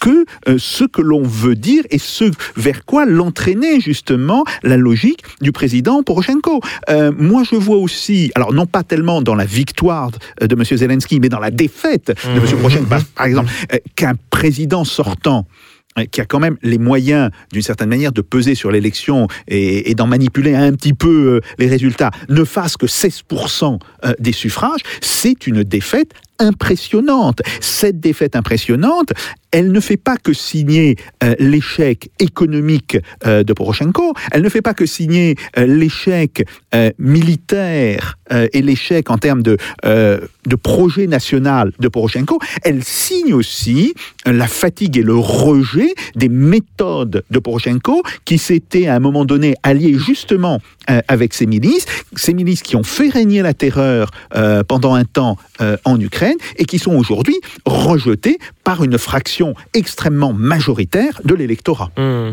[0.00, 0.24] que
[0.58, 6.02] ce que l'on veut dire et ce vers quoi l'entraînait justement la logique du président
[6.02, 6.60] Poroshenko.
[7.18, 7.95] Moi, je vois aussi,
[8.34, 10.64] alors non pas tellement dans la victoire de M.
[10.64, 12.58] Zelensky, mais dans la défaite de M.
[12.58, 15.46] Poroshenko, par, par exemple, euh, qu'un président sortant
[15.98, 19.90] euh, qui a quand même les moyens, d'une certaine manière, de peser sur l'élection et,
[19.90, 24.32] et d'en manipuler un petit peu euh, les résultats, ne fasse que 16% euh, des
[24.32, 27.40] suffrages, c'est une défaite impressionnante.
[27.60, 29.12] Cette défaite impressionnante,
[29.52, 34.62] elle ne fait pas que signer euh, l'échec économique euh, de Poroshenko, elle ne fait
[34.62, 36.44] pas que signer euh, l'échec
[36.98, 38.18] militaire
[38.52, 43.94] et l'échec en termes de, de projet national de Poroshenko, elle signe aussi
[44.26, 49.54] la fatigue et le rejet des méthodes de Poroshenko qui s'étaient à un moment donné
[49.62, 50.60] alliés justement
[51.08, 55.36] avec ces milices, ces milices qui ont fait régner la terreur euh, pendant un temps
[55.60, 61.90] euh, en Ukraine et qui sont aujourd'hui rejetées par une fraction extrêmement majoritaire de l'électorat.
[61.96, 62.32] Mmh.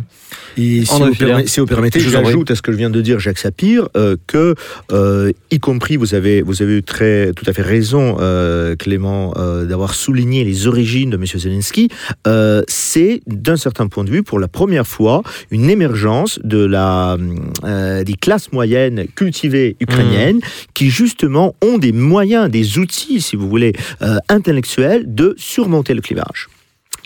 [0.58, 3.20] Et si vous, permet- si vous permettez, j'ajoute à ce que je viens de dire,
[3.20, 4.56] Jacques Sapir, euh, que,
[4.92, 9.36] euh, y compris, vous avez, vous avez eu très, tout à fait raison, euh, Clément,
[9.38, 11.26] euh, d'avoir souligné les origines de M.
[11.28, 11.90] Zelensky.
[12.26, 17.16] Euh, c'est, d'un certain point de vue, pour la première fois, une émergence de la,
[17.64, 20.40] euh, des classes moyennes cultivées ukrainiennes
[20.74, 26.02] qui, justement, ont des moyens, des outils, si vous voulez, euh, intellectuels de surmonter le
[26.24, 26.63] clivage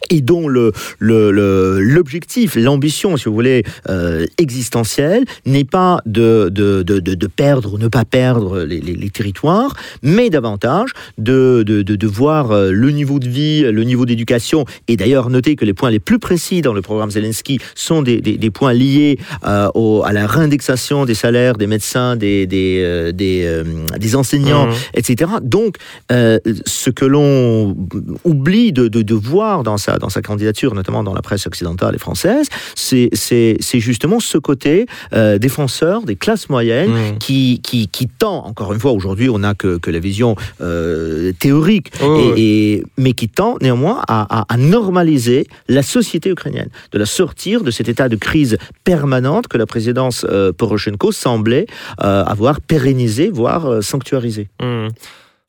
[0.10, 6.50] et dont le le- le- l'objectif, l'ambition, si vous voulez, euh, existentielle, n'est pas de,
[6.50, 12.08] de, de, perdre ou ne pas perdre les, les- les territoires, mais davantage de, de,
[12.08, 15.89] voir euh, le niveau de vie, le niveau d'éducation, et d'ailleurs noter que les points
[15.91, 20.04] les plus précis dans le programme Zelensky sont des, des, des points liés euh, au-
[20.06, 23.63] à la réindexation des salaires des médecins, des, des, euh, des,
[24.00, 24.72] des enseignants, Mmh.
[24.96, 25.32] etc.
[25.43, 25.76] Donc,
[26.10, 27.76] ce que l'on
[28.24, 31.96] oublie de, de, de voir dans sa, dans sa candidature, notamment dans la presse occidentale
[31.96, 37.18] et française, c'est justement ce côté euh, défenseur des classes moyennes Mmh.
[37.20, 41.32] qui, qui, qui tend, encore une fois, aujourd'hui, on n'a que, que la vision euh,
[41.40, 46.70] théorique, Oh, et, et- mais qui tend néanmoins à, à- à normaliser la société ukrainienne,
[46.92, 51.66] de la sortir de cet état de crise permanente que la présidence euh, Poroshenko semblait
[52.04, 54.48] euh, avoir pérennisé, voire sanctuarisé.
[54.62, 54.88] Mmh.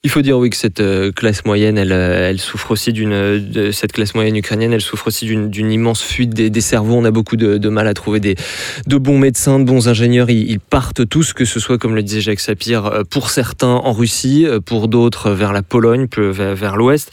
[0.05, 3.11] Il faut dire oui que cette euh, classe moyenne, elle, euh, elle souffre aussi d'une
[3.51, 6.95] de cette classe moyenne ukrainienne, elle souffre aussi d'une immense fuite des, des cerveaux.
[6.95, 8.37] On a beaucoup de, de mal à trouver des
[8.87, 10.31] de bons médecins, de bons ingénieurs.
[10.31, 13.67] Ils, ils partent tous, que ce soit comme le disait Jacques Sapir, euh, pour certains
[13.75, 17.11] en Russie, euh, pour d'autres vers la Pologne, vers, vers l'Ouest.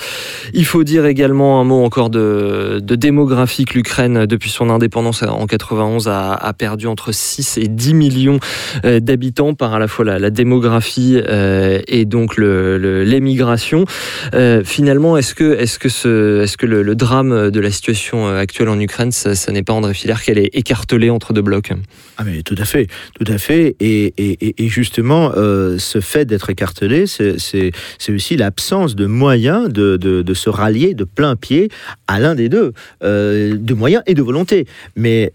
[0.54, 5.24] Il faut dire également un mot encore de, de démographie que l'Ukraine, depuis son indépendance
[5.24, 8.39] en 91, a, a perdu entre 6 et 10 millions
[8.86, 13.85] euh, d'habitants par à la fois la, la démographie euh, et donc le- l'émigration.
[14.33, 18.27] Euh, finalement, est-ce que, est-ce que, ce, est-ce que le, le drame de la situation
[18.27, 21.41] euh, actuelle en Ukraine, ça, ça n'est pas André Filaire qu'elle est écartelée entre deux
[21.41, 21.71] blocs?
[22.17, 22.88] Ah mais tout à fait,
[23.19, 23.75] tout à fait.
[23.79, 27.71] Et, et- justement, euh, ce fait d'être écartelé, c'est-
[28.09, 31.69] aussi l'absence de moyens de, de- de se rallier de plein pied
[32.07, 32.71] à l'un des deux,
[33.03, 34.65] euh, de moyens et de volonté.
[34.95, 35.31] Mais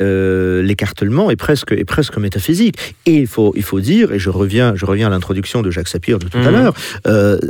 [0.62, 2.76] l'écartèlement est presque, est presque métaphysique.
[3.07, 5.88] Et il faut, il faut dire, et je reviens, je reviens à l'introduction de Jacques
[5.88, 6.53] Sapir de tout à Mhm.
[6.53, 6.74] l'heure,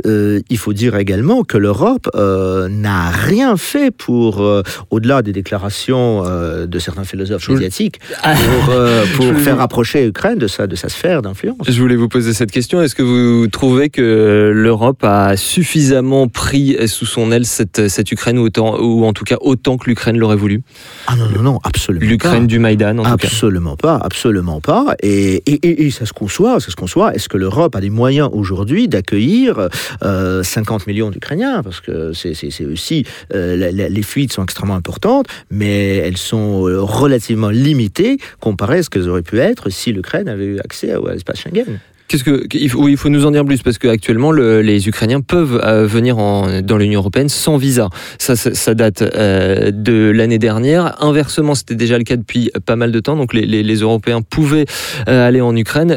[0.05, 4.45] euh, il faut dire également que l'Europe n'a rien fait pour,
[4.89, 6.23] au-delà des déclarations
[6.65, 8.75] de certains philosophes asiatiques, pour,
[9.15, 11.57] pour faire rapprocher l'Ukraine de sa, de sa sphère d'influence.
[11.67, 12.81] Je voulais vous poser cette question.
[12.81, 18.37] Est-ce que vous trouvez que l'Europe a suffisamment pris sous son aile cette, cette Ukraine,
[18.37, 20.61] ou, autant, ou en tout cas autant que l'Ukraine l'aurait voulu?
[21.07, 23.97] Ah non, non, non, absolument L'Ukraine du Maïdan, en absolument tout cas.
[23.99, 24.95] pas, absolument pas.
[25.01, 27.13] Et, et, et, ça se conçoit, ça se conçoit.
[27.13, 29.69] Est-ce que l'Europe a des moyens aujourd'hui d'accueillir
[30.01, 35.97] 50 euh, millions d'Ukrainiens Parce que c'est aussi, euh, les fuites sont extrêmement importantes, mais
[35.97, 40.45] elles sont euh, relativement limitées comparées à ce qu'elles auraient pu être si l'Ukraine avait
[40.45, 41.79] eu accès à l'espace Schengen.
[42.11, 45.61] Qu'est-ce que il faut, il faut nous en dire plus parce qu'actuellement les Ukrainiens peuvent
[45.63, 47.87] euh, venir en, dans l'Union européenne sans visa.
[48.19, 51.01] Ça, ça, date euh, de l'année dernière.
[51.01, 53.15] Inversement, c'était déjà le cas depuis pas mal de temps.
[53.15, 54.65] Donc les, Européens pouvaient
[55.07, 55.95] euh, aller en Ukraine.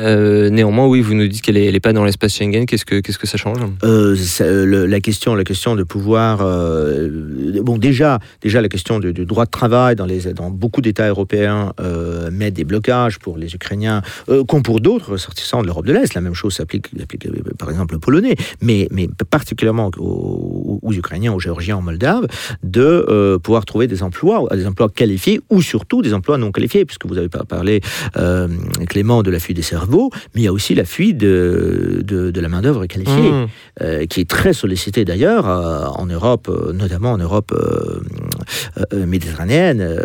[0.51, 2.65] néanmoins, oui, vous nous dites qu'elle n'est pas dans l'espace Schengen.
[2.65, 3.59] Qu'est-ce que qu'est-ce que ça change?
[3.83, 6.39] La question, la question de pouvoir.
[7.61, 11.73] bon, déjà, déjà la question du, droit de travail dans dans beaucoup d'États européens
[12.31, 14.03] met des blocages pour les Ukrainiens,
[14.47, 16.04] comme pour d'autres ressortissants de l'Europe de l'Est.
[16.15, 16.91] La même chose s'applique,
[17.59, 22.27] par exemple, aux Polonais, mais, mais particulièrement aux, Ukrainiens, aux Géorgiens, aux Moldaves,
[22.63, 26.85] de euh, pouvoir trouver des emplois, des emplois qualifiés ou surtout des emplois non qualifiés,
[26.85, 27.81] puisque vous avez parlé,
[28.17, 28.49] euh,
[28.89, 32.41] Clément, de la fuite des cerveaux, mais il y a aussi la fuite de, de,
[32.41, 33.47] la main-d'œuvre qualifiée, mmh.
[33.83, 37.55] euh, qui est très sollicitée d'ailleurs en Europe, notamment en Europe
[38.93, 39.97] méditerranéenne,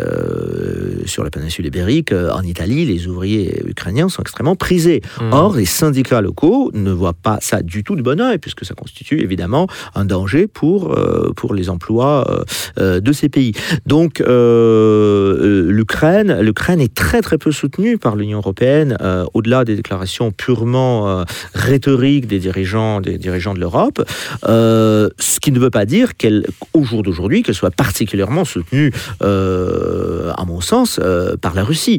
[1.04, 5.02] sur la péninsule ibérique, en Italie, les ouvriers ukrainiens sont extrêmement prisés.
[5.20, 5.32] Mmh.
[5.32, 8.74] Or, les syndicats locaux ne voient pas ça du tout de bon oeil, puisque ça
[8.74, 12.44] constitue évidemment un danger pour, euh, pour les emplois euh,
[12.78, 13.52] euh, de ces pays.
[13.86, 18.96] Donc l'Ukraine, l'Ukraine est très très peu soutenue par l'Union européenne,
[19.34, 21.24] au-delà des déclarations purement
[21.54, 24.04] rhétoriques des dirigeants, des dirigeants de l'Europe,
[24.44, 26.46] ce qui ne veut pas dire qu'elle,
[26.80, 31.00] jour d'aujourd'hui, qu'elle soit particulièrement soutenue, à mon sens,
[31.40, 31.98] par la Russie.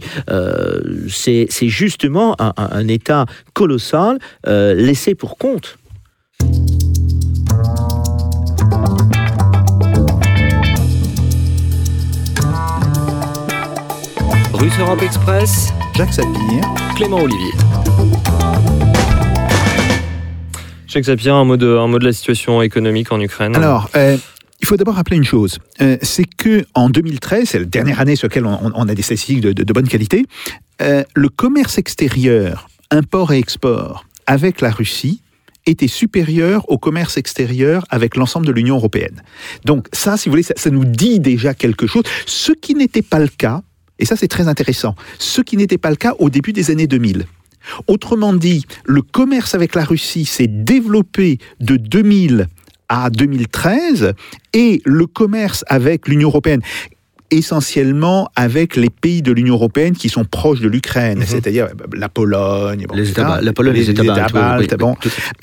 [1.10, 3.81] c'est justement un État colossal
[4.48, 5.78] euh, laissé pour compte.
[14.54, 16.32] Russe Europe Express, Jacques Sapir,
[16.96, 17.52] Clément Olivier.
[20.88, 23.56] Jacques Sapir, un mot, de, un mot de la situation économique en Ukraine.
[23.56, 24.18] Alors, euh,
[24.60, 28.16] il faut d'abord rappeler une chose, euh, c'est que en 2013, c'est la dernière année
[28.16, 30.26] sur laquelle on, a des statistiques de, bonne qualité,
[30.80, 35.22] le commerce extérieur, import et export, avec la Russie
[35.66, 39.22] était supérieur au commerce extérieur avec l'ensemble de l'Union européenne.
[39.66, 43.20] Donc ça, si vous voulez, ça, nous dit déjà quelque chose, ce qui n'était pas
[43.20, 43.62] le cas,
[44.00, 46.88] et ça c'est très intéressant, ce qui n'était pas le cas au début des années
[46.88, 47.26] 2000.
[47.88, 52.48] Autrement dit, le commerce avec la Russie s'est développé de 2000
[52.90, 54.14] à 2013
[54.54, 56.62] et le commerce avec l'Union européenne
[57.32, 61.26] essentiellement avec les pays de l'Union européenne qui sont proches de l'Ukraine, mhm.
[61.26, 64.96] c'est-à-dire euh, la Pologne, les États, la Pologne, les, États, baltes, bon.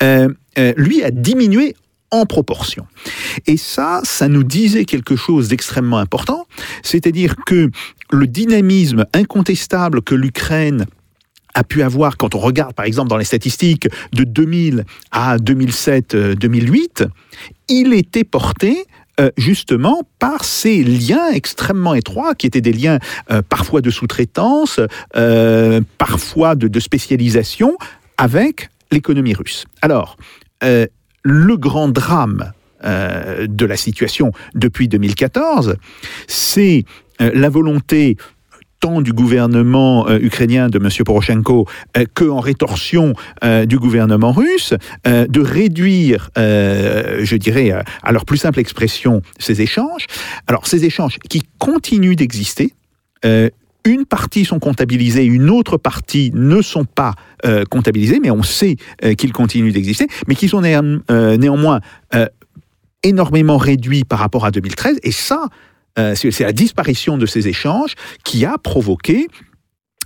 [0.03, 1.75] Euh, euh, lui a diminué
[2.11, 2.87] en proportion.
[3.45, 6.47] Et ça, ça nous disait quelque chose d'extrêmement important,
[6.81, 7.69] c'est-à-dire que
[8.11, 10.85] le dynamisme incontestable que l'Ukraine
[11.53, 17.07] a pu avoir, quand on regarde par exemple dans les statistiques de 2000 à 2007-2008,
[17.67, 18.85] il était porté
[19.19, 22.99] euh, justement par ces liens extrêmement étroits, qui étaient des liens
[23.31, 24.79] euh, parfois de sous-traitance,
[25.17, 27.77] euh, parfois de, spécialisation,
[28.17, 29.65] avec l'économie russe.
[29.81, 30.17] Alors,
[30.61, 32.51] le grand drame
[32.83, 35.75] de la situation depuis 2014,
[36.27, 36.85] c'est
[37.19, 38.17] la volonté
[38.79, 40.89] tant du gouvernement euh, ukrainien de M.
[41.05, 43.13] Poroshenko euh, que en rétorsion
[43.43, 44.73] euh, du gouvernement russe,
[45.05, 47.71] de réduire, je dirais,
[48.03, 50.05] à leur plus simple expression, ces échanges.
[50.47, 52.73] Alors, ces échanges qui continuent d'exister,
[53.23, 57.13] une partie sont comptabilisés, une autre partie ne sont pas
[57.69, 58.75] comptabilisés, mais on sait
[59.17, 61.79] qu'ils continuent d'exister, mais qui sont néanmoins
[63.03, 64.99] énormément réduits par rapport à 2013.
[65.03, 65.47] Et ça,
[65.97, 69.27] euh, c'est la disparition de ces échanges qui a provoqué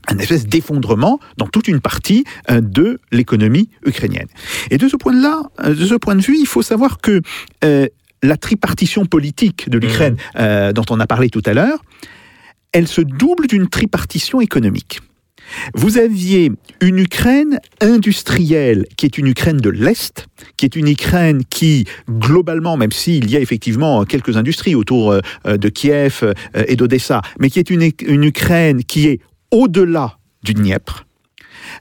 [0.08, 4.28] un espèce d'effondrement dans toute une partie euh, de l'économie ukrainienne.
[4.69, 7.00] Et de ce point de là, euh, de ce point de vue, il faut savoir
[7.00, 7.22] que
[8.26, 10.72] la tripartition politique de l'Ukraine, mmh.
[10.72, 11.84] dont on a parlé tout à l'heure,
[12.72, 15.02] elle se double d'une tripartition économique.
[15.73, 16.51] Vous aviez
[16.82, 20.27] une Ukraine industrielle, qui est une Ukraine de l'Est,
[20.58, 25.21] qui est une Ukraine qui, globalement, même s'il y a effectivement quelques industries autour euh,
[25.45, 26.34] de Kiev euh,
[26.67, 27.84] et d'Odessa, mais qui est une,
[28.23, 29.19] Ukraine qui est
[29.51, 31.06] au-delà du Dniepr,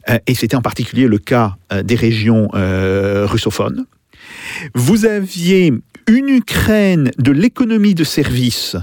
[0.08, 3.86] euh, et c'était en particulier le cas des régions russophones,
[4.74, 5.72] Vous aviez
[6.08, 8.76] une Ukraine de l'économie de service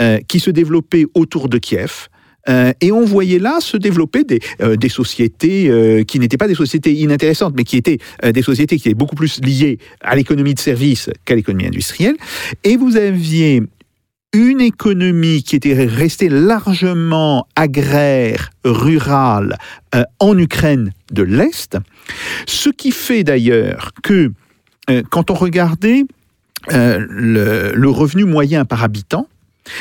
[0.00, 2.08] euh, qui se développait autour de Kiev.
[2.48, 6.54] Euh, et on voyait là se développer des, euh, sociétés euh, qui n'étaient pas des
[6.54, 10.60] sociétés inintéressantes, mais qui étaient des sociétés qui étaient beaucoup plus liées à l'économie de
[10.60, 12.16] service qu'à l'économie industrielle.
[12.64, 13.62] Et vous aviez
[14.32, 19.56] une économie qui était restée largement agraire, rurale,
[20.20, 21.78] en Ukraine de l'Est,
[22.46, 24.32] ce qui fait d'ailleurs que
[25.10, 26.04] quand on regardait
[26.70, 29.26] le revenu moyen par habitant,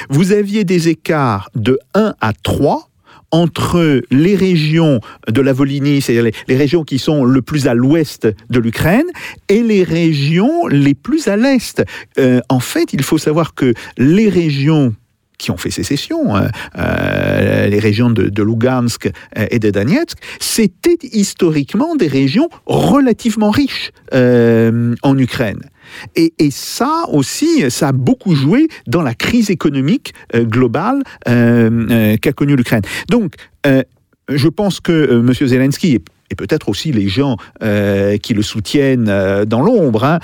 [0.10, 2.90] vous aviez des écarts de 1 à 3
[3.32, 8.28] entre les régions de la Volhynie, c'est-à-dire les, régions qui sont le plus à l'ouest
[8.50, 9.06] de l'Ukraine,
[9.50, 11.84] et les régions les plus à l'est.
[12.18, 14.94] Euh, en fait, il faut savoir que les régions
[15.38, 20.18] qui ont fait sécession, euh, euh, les régions de, de Lugansk euh, et de Donetsk,
[20.40, 25.62] c'était historiquement des régions relativement riches en Ukraine.
[26.16, 32.18] Et, ça aussi, ça a beaucoup joué dans la crise économique euh, globale euh, euh,
[32.18, 32.84] qu'a connue l'Ukraine.
[33.10, 33.36] Donc,
[34.30, 35.34] je pense que M.
[35.34, 36.00] Zelensky
[36.32, 40.20] et peut-être aussi les gens qui le soutiennent dans l'ombre, hein,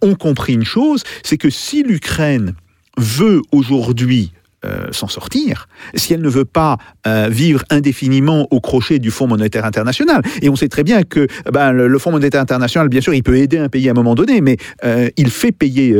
[0.00, 2.54] ont compris une chose, c'est que si l'Ukraine
[2.98, 4.32] veut aujourd'hui
[4.64, 9.26] euh, s'en sortir, si elle ne veut pas euh, vivre indéfiniment au crochet du Fonds
[9.26, 10.22] monétaire international.
[10.40, 13.36] Et on sait très bien que ben, le, Fonds monétaire international, bien sûr, il peut
[13.36, 15.96] aider un pays à un moment donné, mais euh, il fait payer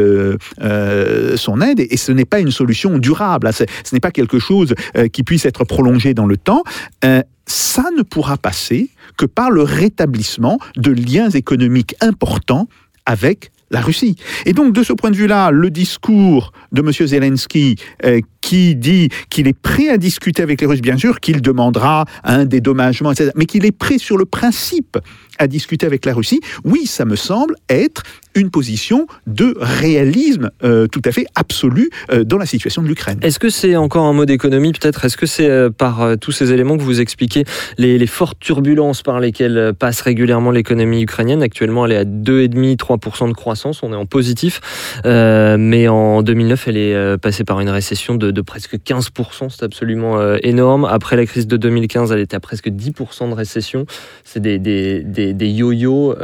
[1.36, 3.50] son aide et, ce n'est pas une solution durable.
[3.52, 4.74] Ce n'est pas quelque chose
[5.12, 6.62] qui puisse être prolongé dans le temps.
[7.46, 12.68] ça ne pourra passer que par le rétablissement de liens économiques importants
[13.06, 14.16] avec la Russie.
[14.46, 16.92] Et donc, de ce point de vue-là, le discours de M.
[16.92, 21.40] Zelensky, euh, qui dit qu'il est prêt à discuter avec les Russes, bien sûr, qu'il
[21.40, 24.98] demandera un dédommagement, etc., mais qu'il est prêt sur le principe
[25.38, 28.02] à discuter avec la Russie, oui, ça me semble être
[28.34, 33.18] une position de réalisme euh, tout à fait absolu euh, dans la situation de l'Ukraine.
[33.22, 35.04] Est-ce que c'est encore un mot d'économie peut-être?
[35.04, 37.44] Est-ce que c'est euh, par tous ces éléments que vous expliquez
[37.78, 41.42] les, les fortes turbulences par lesquelles passe régulièrement l'économie ukrainienne?
[41.42, 44.60] Actuellement, elle est à 2,5-3% de croissance, on est en positif,
[45.04, 50.36] mais en 2009, elle est passée par une récession de, de presque 15%, c'est absolument
[50.42, 50.84] énorme.
[50.84, 53.86] Après la crise de 2015, elle était à presque 10% de récession.
[54.24, 56.14] C'est des, des, des, des yo-yo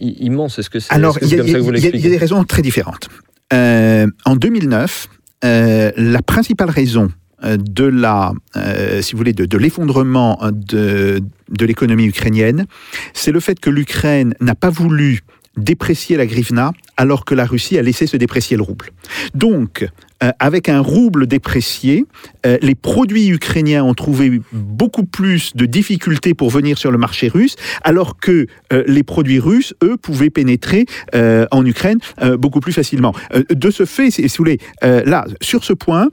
[0.00, 0.58] immenses.
[0.58, 3.08] Est-ce que c'est Alors, il y, a des raisons très différentes.
[3.52, 5.08] Euh, en 2009,
[5.44, 7.10] euh, la principale raison
[7.42, 12.66] de la, euh, si vous voulez, de, de l'effondrement de, de l'économie ukrainienne,
[13.14, 15.20] c'est le fait que l'Ukraine n'a pas voulu
[15.56, 18.90] déprécier la grivna alors que la Russie a laissé se déprécier le rouble.
[19.34, 19.86] Donc,
[20.22, 22.04] euh, avec un rouble déprécié,
[22.46, 27.28] euh, les produits ukrainiens ont trouvé beaucoup plus de difficultés pour venir sur le marché
[27.28, 32.60] russe, alors que euh, les produits russes, eux, pouvaient pénétrer euh, en Ukraine euh, beaucoup
[32.60, 33.14] plus facilement.
[33.34, 36.08] Euh, de ce fait, si vous voulez, là, sur ce point,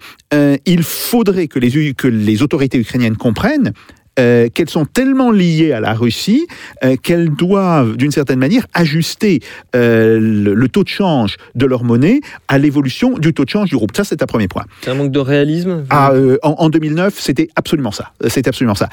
[0.66, 3.74] il faudrait que les, que les autorités ukrainiennes comprennent
[4.18, 6.48] euh, qu'elles sont tellement liées à la Russie
[6.86, 9.42] euh, qu'elles doivent, d'une certaine manière, ajuster
[9.76, 13.68] euh, le, le, taux de change de leur monnaie à l'évolution du taux de change
[13.68, 13.94] du rouble.
[13.94, 14.64] Ça, c'est un premier point.
[14.82, 18.14] C'est un manque de réalisme ah, en, en, 2009, c'était absolument ça.
[18.28, 18.88] C'était absolument ça.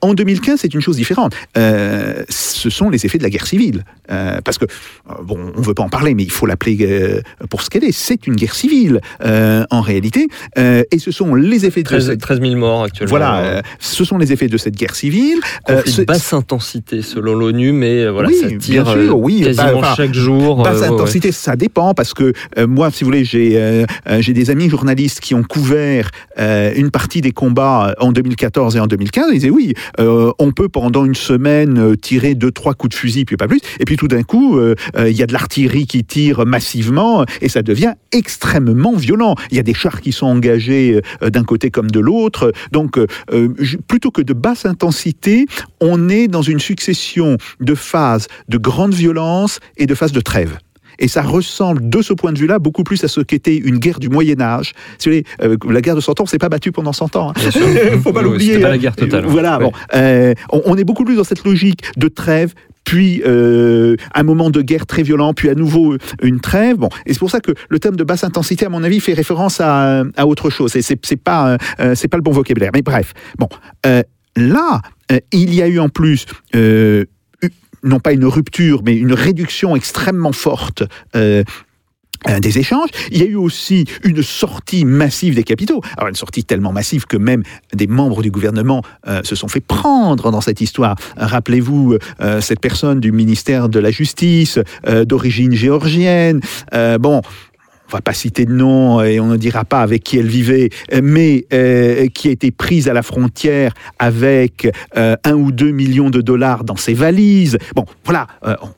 [0.00, 1.34] en 2015, c'est une chose différente.
[1.56, 3.84] ce sont les effets de la guerre civile.
[4.06, 4.66] parce que,
[5.22, 7.20] bon, on ne veut pas en parler, mais il faut l'appeler
[7.50, 7.92] pour ce qu'elle est.
[7.92, 10.28] C'est une guerre civile, en réalité.
[10.56, 12.14] et ce sont les effets 13, de...
[12.14, 13.10] 13 000 morts actuellement.
[13.10, 15.40] Voilà, ce sont les effets de cette guerre civile.
[15.70, 19.94] Euh, basse intensité selon l'ONU, mais voilà, oui, ça tire bien sûr, oui, quasiment bah,
[19.96, 20.62] chaque jour.
[20.62, 21.32] Basse euh, intensité, ouais.
[21.32, 23.84] ça dépend parce que euh, moi, si vous voulez, j'ai euh,
[24.20, 28.86] j'ai des amis journalistes qui ont couvert une partie des combats en 2014 et en
[28.86, 29.26] 2015.
[29.28, 33.36] Ils disaient oui, on peut pendant une semaine tirer deux trois coups de fusil puis
[33.36, 34.58] pas plus, et puis tout d'un coup,
[34.98, 39.34] il y a de l'artillerie qui tire massivement et ça devient extrêmement violent.
[39.50, 42.98] Il y a des chars qui sont engagés d'un côté comme de l'autre, donc
[43.88, 45.46] plutôt que de basse intensité,
[45.80, 50.58] on est dans une succession de phases de grande violence et de phases de trêve.
[50.98, 53.98] Et ça ressemble, de ce point de vue-là, beaucoup plus à ce qu'était une guerre
[53.98, 54.72] du Moyen Âge.
[54.98, 57.16] Si vous voulez, euh, la guerre de 100 ans, on s'est pas battu pendant 100
[57.16, 57.32] ans.
[57.34, 57.50] Hein.
[58.02, 58.58] faut pas l'oublier.
[58.58, 59.24] pas la guerre totale.
[59.26, 59.58] Voilà.
[59.58, 59.64] Ouais.
[59.64, 62.52] Bon, euh, on, on, est beaucoup plus dans cette logique de trêve,
[62.84, 66.76] puis euh, un moment de guerre très violent, puis à nouveau une trêve.
[66.76, 69.14] Bon, et c'est pour ça que le terme de basse intensité, à mon avis, fait
[69.14, 70.76] référence à, à autre chose.
[70.76, 72.70] Et c'est pas euh, c'est pas le bon vocabulaire.
[72.74, 73.48] Mais bref, bon.
[73.86, 74.02] Euh,
[74.36, 74.80] Là,
[75.10, 77.04] euh, il y a eu en plus euh,
[77.82, 80.84] non pas une rupture, mais une réduction extrêmement forte
[81.16, 81.42] euh,
[82.40, 82.90] des échanges.
[83.10, 85.80] Il y a eu aussi une sortie massive des capitaux.
[85.96, 87.42] Alors une sortie tellement massive que même
[87.74, 88.82] des membres du gouvernement
[89.24, 90.94] se sont fait prendre dans cette histoire.
[91.16, 91.98] Rappelez-vous
[92.40, 94.60] cette personne du ministère de la Justice,
[95.04, 96.40] d'origine géorgienne.
[97.00, 97.22] bon,
[97.92, 100.70] on va pas citer de nom et on ne dira pas avec qui elle vivait,
[101.02, 101.46] mais
[102.14, 106.76] qui a été prise à la frontière avec un ou deux millions de dollars dans
[106.76, 107.58] ses valises.
[107.74, 108.26] Bon, voilà,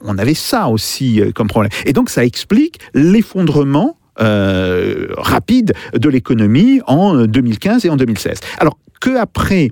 [0.00, 1.70] on avait ça aussi comme problème.
[1.86, 8.38] Et donc ça explique l'effondrement rapide de l'économie en 2015 et en 2016.
[8.58, 9.70] Alors que après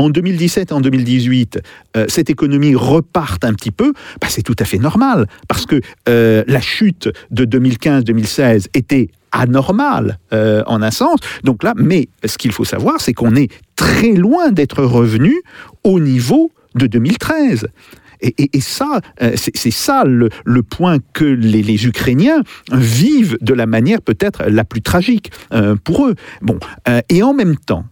[0.00, 1.60] en 2017 et en 2018,
[1.96, 5.80] euh, cette économie reparte un petit peu, bah, c'est tout à fait normal, parce que
[6.08, 11.20] euh, la chute de 2015-2016 était anormale euh, en un sens.
[11.44, 15.34] Donc là, mais ce qu'il faut savoir, c'est qu'on est très loin d'être revenu
[15.84, 17.66] au niveau de 2013.
[18.22, 19.00] Et, ça,
[19.34, 20.28] c'est ça le,
[20.62, 25.32] point que les, Ukrainiens vivent de la manière peut-être la plus tragique
[25.84, 26.14] pour eux.
[26.42, 26.58] Bon,
[27.08, 27.86] et en même temps,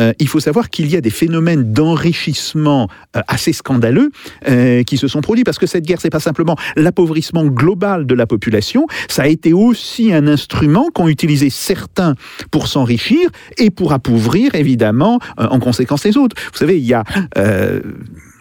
[0.00, 4.10] euh, il faut savoir qu'il y a des phénomènes d'enrichissement euh, assez scandaleux
[4.48, 8.14] euh, qui se sont produits parce que cette guerre, c'est pas simplement l'appauvrissement global de
[8.14, 12.14] la population, ça a été aussi un instrument qu'ont utilisé certains
[12.50, 16.36] pour s'enrichir et pour appauvrir évidemment en conséquence les autres.
[16.52, 17.04] Vous savez, il y a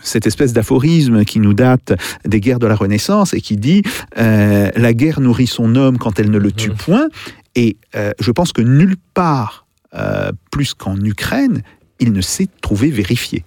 [0.01, 1.93] cette espèce d'aphorisme qui nous date
[2.26, 3.84] des guerres de la Renaissance et qui dit
[4.16, 6.76] la guerre nourrit son homme quand elle ne le tue mmh.
[6.76, 7.08] point.
[7.56, 7.78] Et
[8.20, 9.62] je pense que nulle part
[10.52, 11.62] plus qu'en Ukraine,
[12.00, 13.46] il ne s'est trouvé vérifié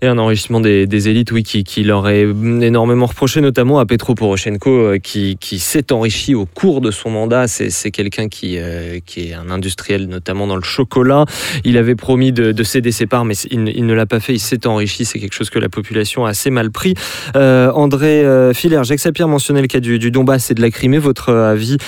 [0.00, 4.14] et un enrichissement des, élites, oui, qui, qui, leur est énormément reproché, notamment à Petro
[4.14, 7.48] Poroshenko, euh, qui, s'est enrichi au cours de son mandat.
[7.48, 11.24] C'est quelqu'un qui, euh, qui est un industriel, notamment dans le chocolat.
[11.64, 14.34] Il avait promis de, céder ses parts, mais il, ne l'a pas fait.
[14.34, 15.04] Il s'est enrichi.
[15.04, 16.94] C'est quelque chose que la population a assez mal pris.
[17.34, 18.24] Euh, André
[18.54, 20.98] Filaire, Jacques Sapir mentionnait le cas du, Donbass et de la Crimée.
[20.98, 21.78] Votre avis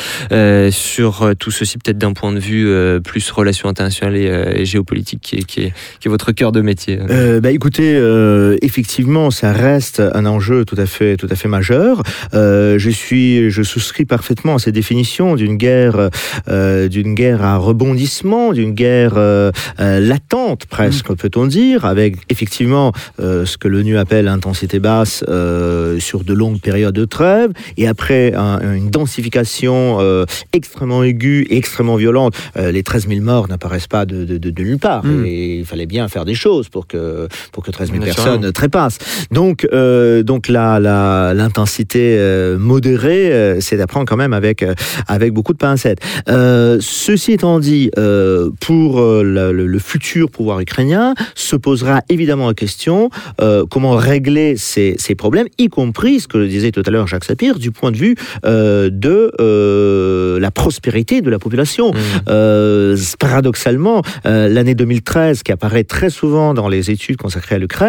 [0.72, 5.44] sur tout ceci, peut-être d'un point de vue plus relations internationales et, géopolitique, qui est,
[5.44, 6.98] qui, est, qui est, votre cœur de métier
[7.40, 12.02] bah, Écoutez, euh, effectivement, ça reste un enjeu tout à fait, tout à fait majeur.
[12.34, 16.10] Euh, je suis, je souscris parfaitement à cette définition d'une guerre,
[16.48, 19.14] euh, d'une guerre à rebondissement, d'une guerre
[19.78, 21.16] latente presque, mm.
[21.16, 25.24] peut-on dire, avec effectivement ce que l'ONU appelle intensité basse
[25.98, 29.98] sur de longues périodes de trêve, et après une densification
[30.52, 32.34] extrêmement aiguë et extrêmement violente.
[32.56, 35.04] les 13 000 morts n'apparaissent pas de, de, nulle part.
[35.04, 35.24] Mm.
[35.26, 38.98] Et il fallait bien faire des choses pour que, pour que 13 000 personnes trépassent.
[39.30, 40.78] Donc, euh, donc la,
[41.34, 44.64] l'intensité euh, modérée, euh, c'est d'apprendre quand même avec,
[45.06, 46.00] avec beaucoup de pincettes.
[46.80, 47.90] ceci étant dit,
[48.60, 53.10] pour le, futur pouvoir ukrainien, se posera évidemment la question
[53.70, 57.58] comment régler ces, ces, problèmes, y compris, ce que disait tout à l'heure Jacques Sapir,
[57.58, 58.14] du point de vue
[58.44, 61.92] de la prospérité de la population.
[61.92, 62.94] Mmh.
[63.18, 67.79] paradoxalement, l'année 2013, qui apparaît très souvent dans les études consacrées à l'Ukraine,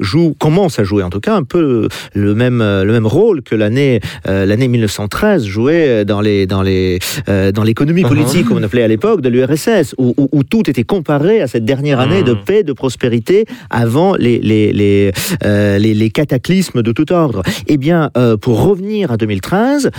[0.00, 3.54] joue, commence à jouer en tout cas un peu le même, le même rôle que
[3.54, 8.08] l'année euh, l'année 1913 jouait dans les dans les euh, dans l'économie uh-huh.
[8.08, 11.64] politique, comme on appelait à l'époque, de l'URSS, où, où, tout était comparé à cette
[11.64, 12.44] dernière année de uh-huh.
[12.44, 15.12] paix, de prospérité avant les les les,
[15.44, 17.42] euh, les, les cataclysmes de tout ordre.
[17.66, 19.90] Eh bien, pour revenir à 2013,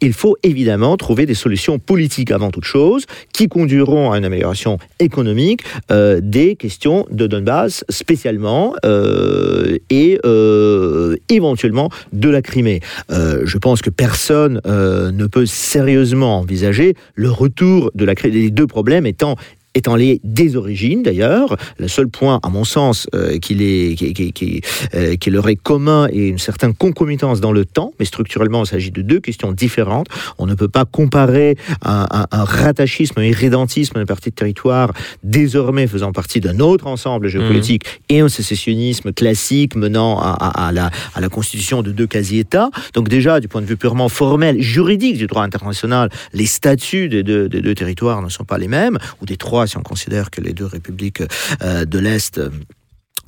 [0.00, 4.78] il faut évidemment trouver des solutions politiques avant toute chose, qui conduiront à une amélioration
[4.98, 8.74] économique des questions de Donbass, spécialement.
[8.84, 12.80] Euh, et euh, éventuellement de la Crimée.
[13.10, 18.34] Euh, je pense que personne ne peut sérieusement envisager le retour de la Crimée.
[18.34, 19.36] Les deux problèmes étant
[19.74, 21.56] étant lié des origines d'ailleurs.
[21.78, 24.60] Le seul point, à mon sens, euh, est, qui, qui,
[24.94, 28.90] euh, leur est commun et une certaine concomitance dans le temps, mais structurellement, il s'agit
[28.90, 30.08] de deux questions différentes.
[30.38, 34.92] On ne peut pas comparer un, un, rattachisme, un irrédentisme d'une partie de territoire
[35.22, 38.14] désormais faisant partie d'un autre ensemble géopolitique mmh.
[38.14, 42.70] et un sécessionnisme classique menant à, à, la, à la constitution de deux quasi-États.
[42.94, 47.22] Donc déjà, du point de vue purement formel, juridique du droit international, les statuts des
[47.22, 50.30] deux, des deux territoires ne sont pas les mêmes, ou des trois si on considère
[50.30, 51.22] que les deux républiques
[51.62, 52.40] euh, de l'Est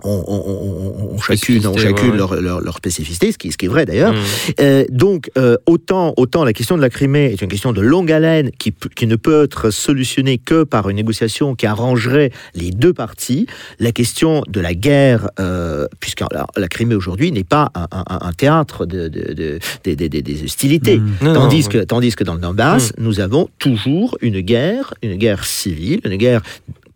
[0.04, 4.12] ont, chacune, ont chacune leur, leur, spécificité, ce qui, ce qui est vrai d'ailleurs.
[4.12, 4.16] Mm.
[4.60, 8.12] Euh, donc, euh, autant, autant la question de la Crimée est une question de longue
[8.12, 12.92] haleine qui, qui ne peut être solutionnée que par une négociation qui arrangerait les deux
[12.92, 13.46] parties.
[13.78, 19.08] La question de la guerre, euh, puisque la, Crimée aujourd'hui n'est pas un, théâtre de,
[19.08, 21.00] de, des hostilités.
[21.20, 22.94] Tandis, que, tandis que dans le Donbass, mm.
[22.98, 26.42] nous avons toujours une guerre, une guerre civile, une guerre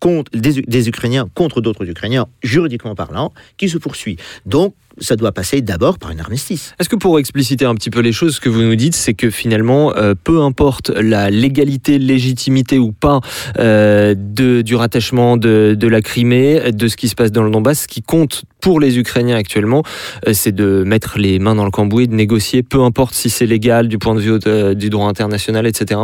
[0.01, 4.17] contre, des, Ukrainiens contre d'autres Ukrainiens, juridiquement parlant, qui se poursuit.
[4.47, 6.75] Donc, ça doit passer d'abord par une armistice.
[6.81, 9.15] Est-ce que pour expliciter un petit peu les choses, ce que vous nous dites, c'est
[9.15, 13.21] que finalement, euh, peu importe la légalité, légitimité ou pas
[13.59, 17.89] euh, du rattachement de, la Crimée, de ce qui se passe dans le Donbass, ce
[17.89, 19.83] qui compte pour les Ukrainiens actuellement,
[20.27, 23.47] euh, c'est de mettre les mains dans le cambouis, de négocier, peu importe si c'est
[23.47, 26.01] légal du point de vue du droit international, etc.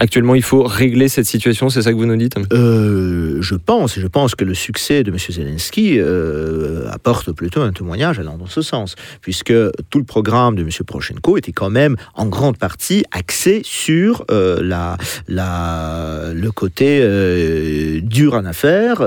[0.00, 3.98] Actuellement, il faut régler cette situation, c'est ça que vous nous dites euh, Je pense,
[3.98, 5.18] je pense que le succès de M.
[5.18, 9.52] Zelensky euh, apporte plutôt un témoignage allant dans ce sens, puisque
[9.90, 10.68] tout le programme de M.
[10.86, 18.34] Poroshenko était quand même en grande partie axé sur euh, la, la, le côté dur
[18.34, 19.02] en affaires,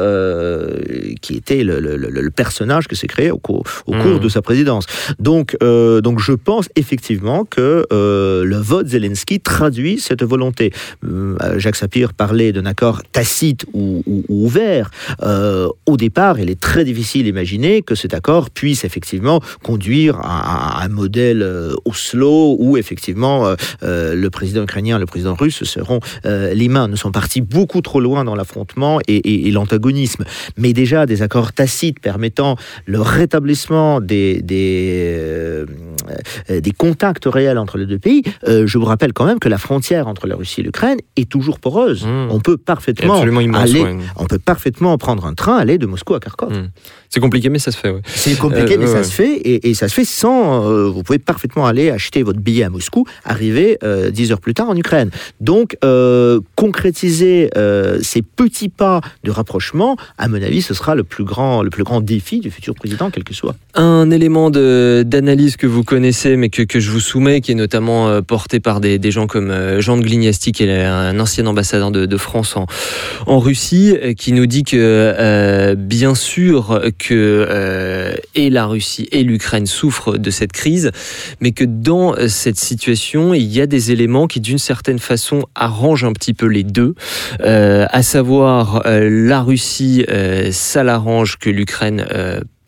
[1.21, 4.01] qui était le, le, le, personnage que s'est créé au, cours, au mmh.
[4.01, 4.85] cours de sa présidence.
[5.19, 10.73] Donc, donc je pense effectivement que le vote Zelensky traduit cette volonté.
[11.03, 14.91] Euh, Jacques Sapir parlait d'un accord tacite ou, ou, ou ouvert.
[15.23, 20.79] Euh, au départ, il est très difficile d'imaginer que cet accord puisse effectivement conduire à,
[20.79, 25.36] à un modèle euh, Oslo où effectivement euh, euh, le président ukrainien et le président
[25.36, 30.23] russe seront les mains, ne sont partis beaucoup trop loin dans l'affrontement et, l'antagonisme.
[30.57, 32.55] Mais déjà des accords tacites permettant
[32.86, 34.41] le rétablissement des,
[36.49, 38.24] des contacts réels entre les deux pays.
[38.45, 41.59] je vous rappelle quand même que la frontière entre la Russie et l'Ukraine est toujours
[41.59, 42.05] poreuse.
[42.05, 42.28] Mmh.
[42.32, 43.97] On peut parfaitement immense, aller, ouais.
[44.18, 46.51] on peut parfaitement prendre un train aller de Moscou à Kharkov.
[46.51, 46.70] Mmh.
[47.14, 47.89] C'est compliqué, mais ça se fait.
[47.89, 47.99] Ouais.
[48.05, 49.03] C'est compliqué, euh, mais ouais, ça ouais.
[49.03, 50.66] se fait, et, et, ça se fait sans.
[50.66, 54.53] Euh, vous pouvez parfaitement aller acheter votre billet à Moscou, arriver euh, 10 heures plus
[54.53, 55.09] tard en Ukraine.
[55.41, 57.49] Donc, euh, concrétiser
[58.01, 61.84] ces petits pas de rapprochement, à mon avis, ce sera le plus grand, le plus
[61.84, 63.55] grand défi du futur président, quel que soit.
[63.74, 68.22] Un élément d'analyse que vous connaissez, mais que, que, je vous soumets, qui est notamment
[68.22, 72.05] porté par des, des gens comme Jean de Glignasti, qui est un ancien ambassadeur de,
[72.05, 72.68] de France en,
[73.26, 79.65] en, Russie, qui nous dit que, bien sûr, que euh, et la Russie et l'Ukraine
[79.65, 80.91] souffrent de cette crise,
[81.39, 86.05] mais que dans cette situation, il y a des éléments qui, d'une certaine façon, arrangent
[86.05, 86.93] un petit peu les deux,
[87.41, 90.05] euh, à savoir euh, la Russie,
[90.51, 92.05] ça l'arrange que l'Ukraine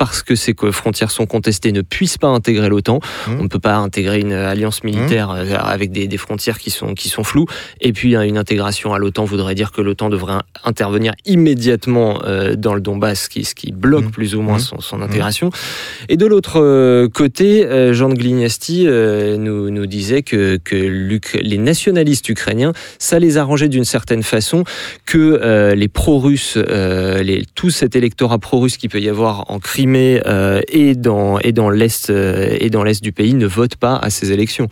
[0.04, 2.99] parce que ces frontières sont contestées, ne puissent pas intégrer l'OTAN.
[2.99, 3.32] Mmh.
[3.39, 5.54] On ne peut pas intégrer une alliance militaire mmh.
[5.64, 7.45] avec des, des, frontières qui sont, qui sont floues.
[7.80, 12.74] Et puis, une intégration à l'OTAN voudrait dire que l'OTAN devrait intervenir immédiatement euh, dans
[12.74, 14.12] le Donbass, ce qui, ce qui bloque mmh.
[14.12, 15.51] plus ou moins son, son intégration.
[16.10, 20.76] Et de l'autre euh, côté, euh, Jean de Glignasti euh, nous, nous disait que, que
[20.76, 24.66] les nationalistes ukrainiens, ça les arrangeait d'une certaine façon
[25.06, 27.24] que euh, les pro-russes, euh,
[27.56, 31.52] tout cet électorat pro-russe qui peut y avoir en Crimée, Crimée euh, et dans et
[31.52, 34.68] dans l'est euh, et dans l'est du pays ne votent pas à ces élections.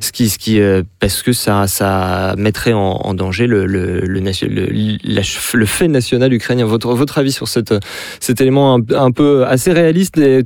[0.00, 5.66] Ce qui ce qui euh, parce que ça ça mettrait en, danger le le, le,
[5.66, 6.64] fait national ukrainien.
[6.64, 7.74] Votre votre avis sur cette
[8.20, 10.42] cet élément un, peu assez réaliste et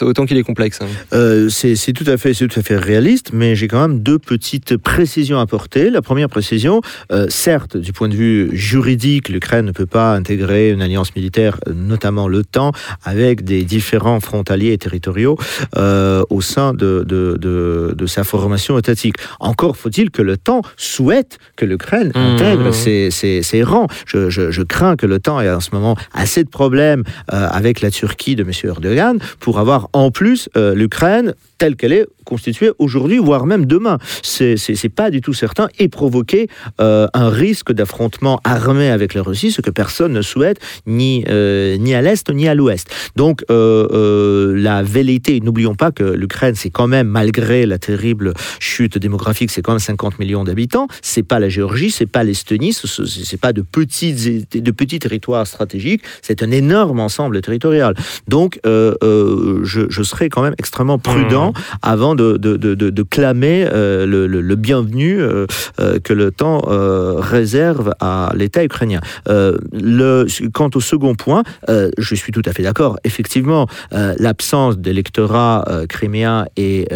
[0.00, 0.80] autant qu'il est complexe.
[0.80, 1.48] Hein.
[1.50, 4.76] c'est tout à fait c'est tout à fait réaliste, mais j'ai quand même deux petites
[4.76, 5.90] précisions à apporter.
[5.90, 6.80] La première précision,
[7.28, 12.28] certes, du point de vue juridique, l'Ukraine ne peut pas intégrer une alliance militaire, notamment
[12.28, 12.72] l'OTAN,
[13.04, 15.36] avec des différents frontaliers et territoriaux
[15.76, 19.16] euh, au sein de, de, de, de, sa formation étatique.
[19.40, 22.18] Encore faut-il que le temps souhaite que l'Ukraine mmh.
[22.18, 23.88] intègre ses, ses, ses, rangs.
[24.06, 27.02] Je, je, je, crains que le temps ait en ce moment assez de problèmes
[27.32, 28.50] euh, avec la Turquie de M.
[28.64, 33.98] Erdogan pour avoir en plus euh, l'Ukraine telle qu'elle est constituée aujourd'hui, voire même demain.
[34.22, 36.48] C'est pas du tout certain et provoquer
[36.80, 41.76] euh, un risque d'affrontement armé avec la Russie, ce que personne ne souhaite, ni, euh,
[41.78, 42.88] ni à l'Est ni à l'Ouest.
[43.14, 48.98] Donc euh, la velléité, n'oublions pas que l'Ukraine, c'est quand même, malgré la terrible chute
[48.98, 53.40] démographique, c'est quand même 50 millions d'habitants, c'est pas la Géorgie, c'est pas l'Estonie, c'est
[53.40, 57.94] pas de petits, de petits territoires stratégiques, c'est un énorme ensemble territorial.
[58.26, 61.45] Donc je, je serais quand même extrêmement prudent
[61.82, 65.46] avant de, de, de, de clamer euh, le, le, le, bienvenu euh,
[65.80, 69.00] euh, que le temps réserve à l'État ukrainien.
[69.26, 72.98] le, quant au second point, je suis tout à fait d'accord.
[73.04, 76.88] Effectivement, l'absence d'électorat criméen et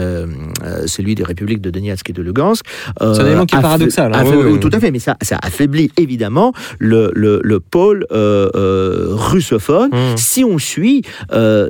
[0.87, 2.65] celui des républiques de Donetsk et de Lugansk.
[2.99, 4.13] C'est un élément qui est paradoxal.
[4.15, 4.61] Hein, oui, oui.
[4.61, 10.17] Tout à fait, mais ça, ça affaiblit évidemment le pôle russophone mmh.
[10.17, 11.03] si on suit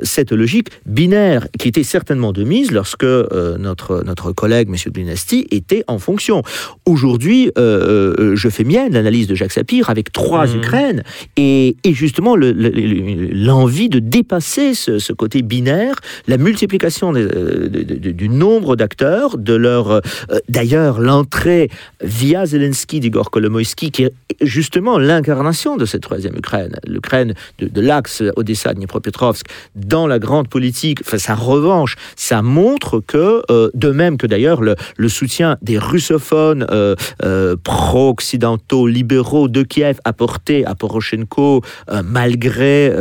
[0.03, 4.75] cette logique binaire qui était certainement de mise lorsque notre, notre collègue, M.
[4.91, 6.43] Dynasty, était en fonction.
[6.85, 10.57] Aujourd'hui, je fais mienne l'analyse de Jacques Sapir avec trois mmh.
[10.57, 11.03] Ukraines
[11.37, 15.95] et, et justement l'envie de dépasser ce, côté binaire,
[16.27, 20.01] la multiplication du nombre d'acteurs, de leur...
[20.49, 21.69] D'ailleurs, l'entrée
[22.01, 28.23] via Zelensky d'Igor Kolomoïski, qui est justement l'incarnation de cette troisième Ukraine, l'Ukraine de, l'axe
[28.35, 29.45] Odessa-Dnipropetrovsk,
[29.75, 34.61] dans la grande politique, enfin, sa revanche, ça montre que, euh, de même que d'ailleurs
[34.61, 34.75] le,
[35.09, 41.61] soutien des russophones euh, euh, pro-occidentaux, libéraux de Kiev apporté à Poroshenko,
[42.03, 42.93] malgré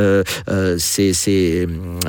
[0.78, 1.12] ses,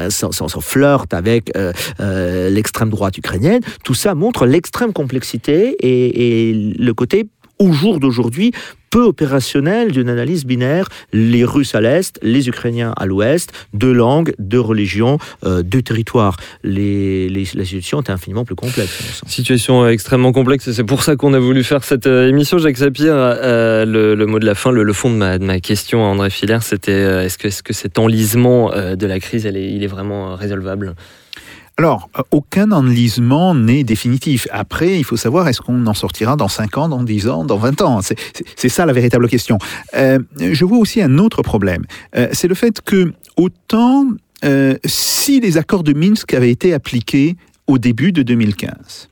[0.09, 1.51] son, son, flirt avec
[1.99, 7.27] l'extrême droite ukrainienne, tout ça montre l'extrême complexité et, et le côté
[7.61, 8.51] au jour d'aujourd'hui
[8.89, 14.33] peu opérationnel d'une analyse binaire, les Russes à l'est, les Ukrainiens à l'ouest, deux langues,
[14.37, 16.35] deux religions, euh, deux territoires.
[16.63, 19.21] Les, les, la situation est infiniment plus complexe.
[19.27, 22.57] Situation extrêmement complexe, c'est pour ça qu'on a voulu faire cette euh, émission.
[22.57, 26.03] Jacques Sapir, euh, le, mot de la fin, le, fond de ma, de ma, question
[26.03, 29.53] à André Filaire, c'était est-ce que, est -ce que cet enlisement de la crise, est,
[29.53, 30.95] il est vraiment résolvable?
[31.77, 34.47] Alors, euh, aucun enlisement n'est définitif.
[34.51, 37.57] Après, il faut savoir, est-ce qu'on en sortira dans 5 ans, dans 10 ans, dans
[37.57, 37.99] 20 ans?
[38.55, 39.57] C'est ça la véritable question.
[39.95, 41.83] Euh, je vois aussi un autre problème.
[42.15, 44.05] Euh, c'est le fait que, autant
[44.85, 47.35] si les accords de Minsk avaient été appliqués
[47.67, 49.07] au début de 2015,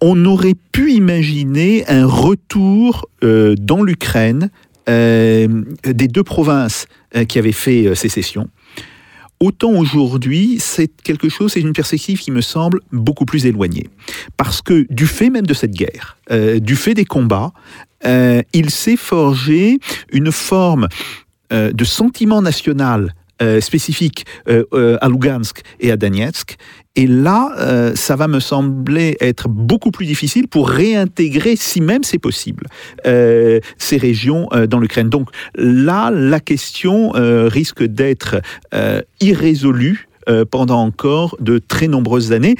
[0.00, 4.50] on aurait pu imaginer un retour dans l'Ukraine
[4.86, 5.48] des
[5.84, 6.86] deux provinces
[7.26, 8.48] qui avaient fait sécession
[9.40, 13.88] Autant aujourd'hui, c'est quelque chose, c'est une perspective qui me semble beaucoup plus éloignée.
[14.36, 17.52] Parce que du fait même de cette guerre, euh, du fait des combats,
[18.04, 19.78] euh, il s'est forgé
[20.12, 20.88] une forme
[21.52, 26.56] euh, de sentiment national euh, spécifique euh, euh, à Lugansk et à Donetsk.
[26.96, 32.18] Et là, ça va me sembler être beaucoup plus difficile pour réintégrer, si même c'est
[32.18, 32.66] possible,
[33.04, 35.08] ces régions dans l'Ukraine.
[35.08, 38.40] Donc là, la question risque d'être
[39.20, 40.08] irrésolue
[40.50, 42.56] pendant encore de très nombreuses années,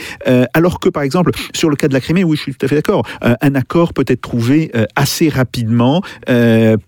[0.55, 2.69] alors que par exemple sur le cas de la Crimée, oui, je suis tout à
[2.69, 6.01] fait d'accord, un accord peut être trouvé assez rapidement,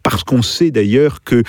[0.05, 1.43] parce qu'on sait d'ailleurs que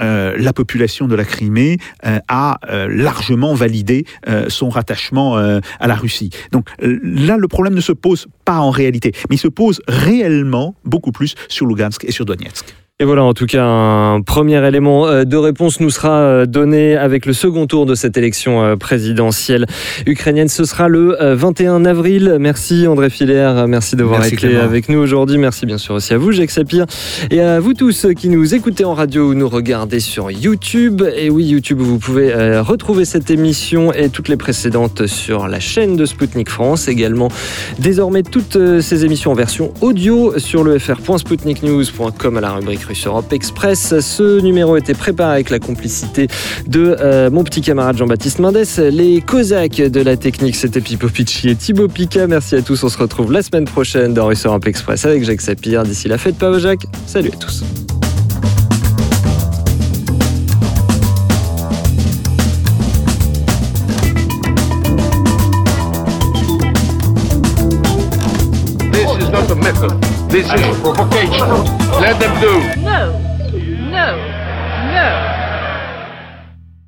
[0.00, 4.04] euh, la population de la Crimée euh, a euh, largement validé
[4.48, 6.30] son rattachement à la Russie.
[6.52, 10.74] Donc là, le problème ne se pose pas en réalité, mais il se pose réellement
[10.84, 12.74] beaucoup plus sur Lugansk et sur Donetsk.
[13.00, 16.96] Et voilà, en tout cas, un premier élément euh, de réponse nous sera euh, donné
[16.96, 19.66] avec le second tour de cette élection euh, présidentielle
[20.04, 20.48] ukrainienne.
[20.48, 22.38] Ce sera le 21 avril.
[22.40, 25.38] Merci André Filaire, merci d'avoir été avec nous aujourd'hui.
[25.38, 26.86] Merci bien sûr aussi à vous, Jacques Sapir,
[27.30, 31.00] et à vous tous qui nous écoutez en radio ou nous regardez sur YouTube.
[31.16, 35.94] Et oui, YouTube, vous pouvez retrouver cette émission et toutes les précédentes sur la chaîne
[35.94, 36.88] de Spoutnik France.
[36.88, 37.28] Également,
[37.78, 43.98] désormais, toutes ces émissions en version audio sur le fr.spoutniknews.com à la rubrique Europe Express.
[44.00, 46.28] Ce numéro était préparé avec la complicité
[46.66, 48.64] de euh, mon petit camarade Jean-Baptiste Mendes.
[48.78, 52.26] Les Cosaques de la technique, c'était Pipo Picci et Thibaut Pica.
[52.26, 52.82] Merci à tous.
[52.84, 55.82] On se retrouve la semaine prochaine dans Russe Europe Express avec Jacques Sapir.
[55.82, 56.86] D'ici la fête, pas Jacques.
[57.06, 57.64] Salut à tous.
[72.00, 72.80] Let them do.
[72.80, 73.18] No,
[73.90, 74.16] no,
[74.92, 75.27] no.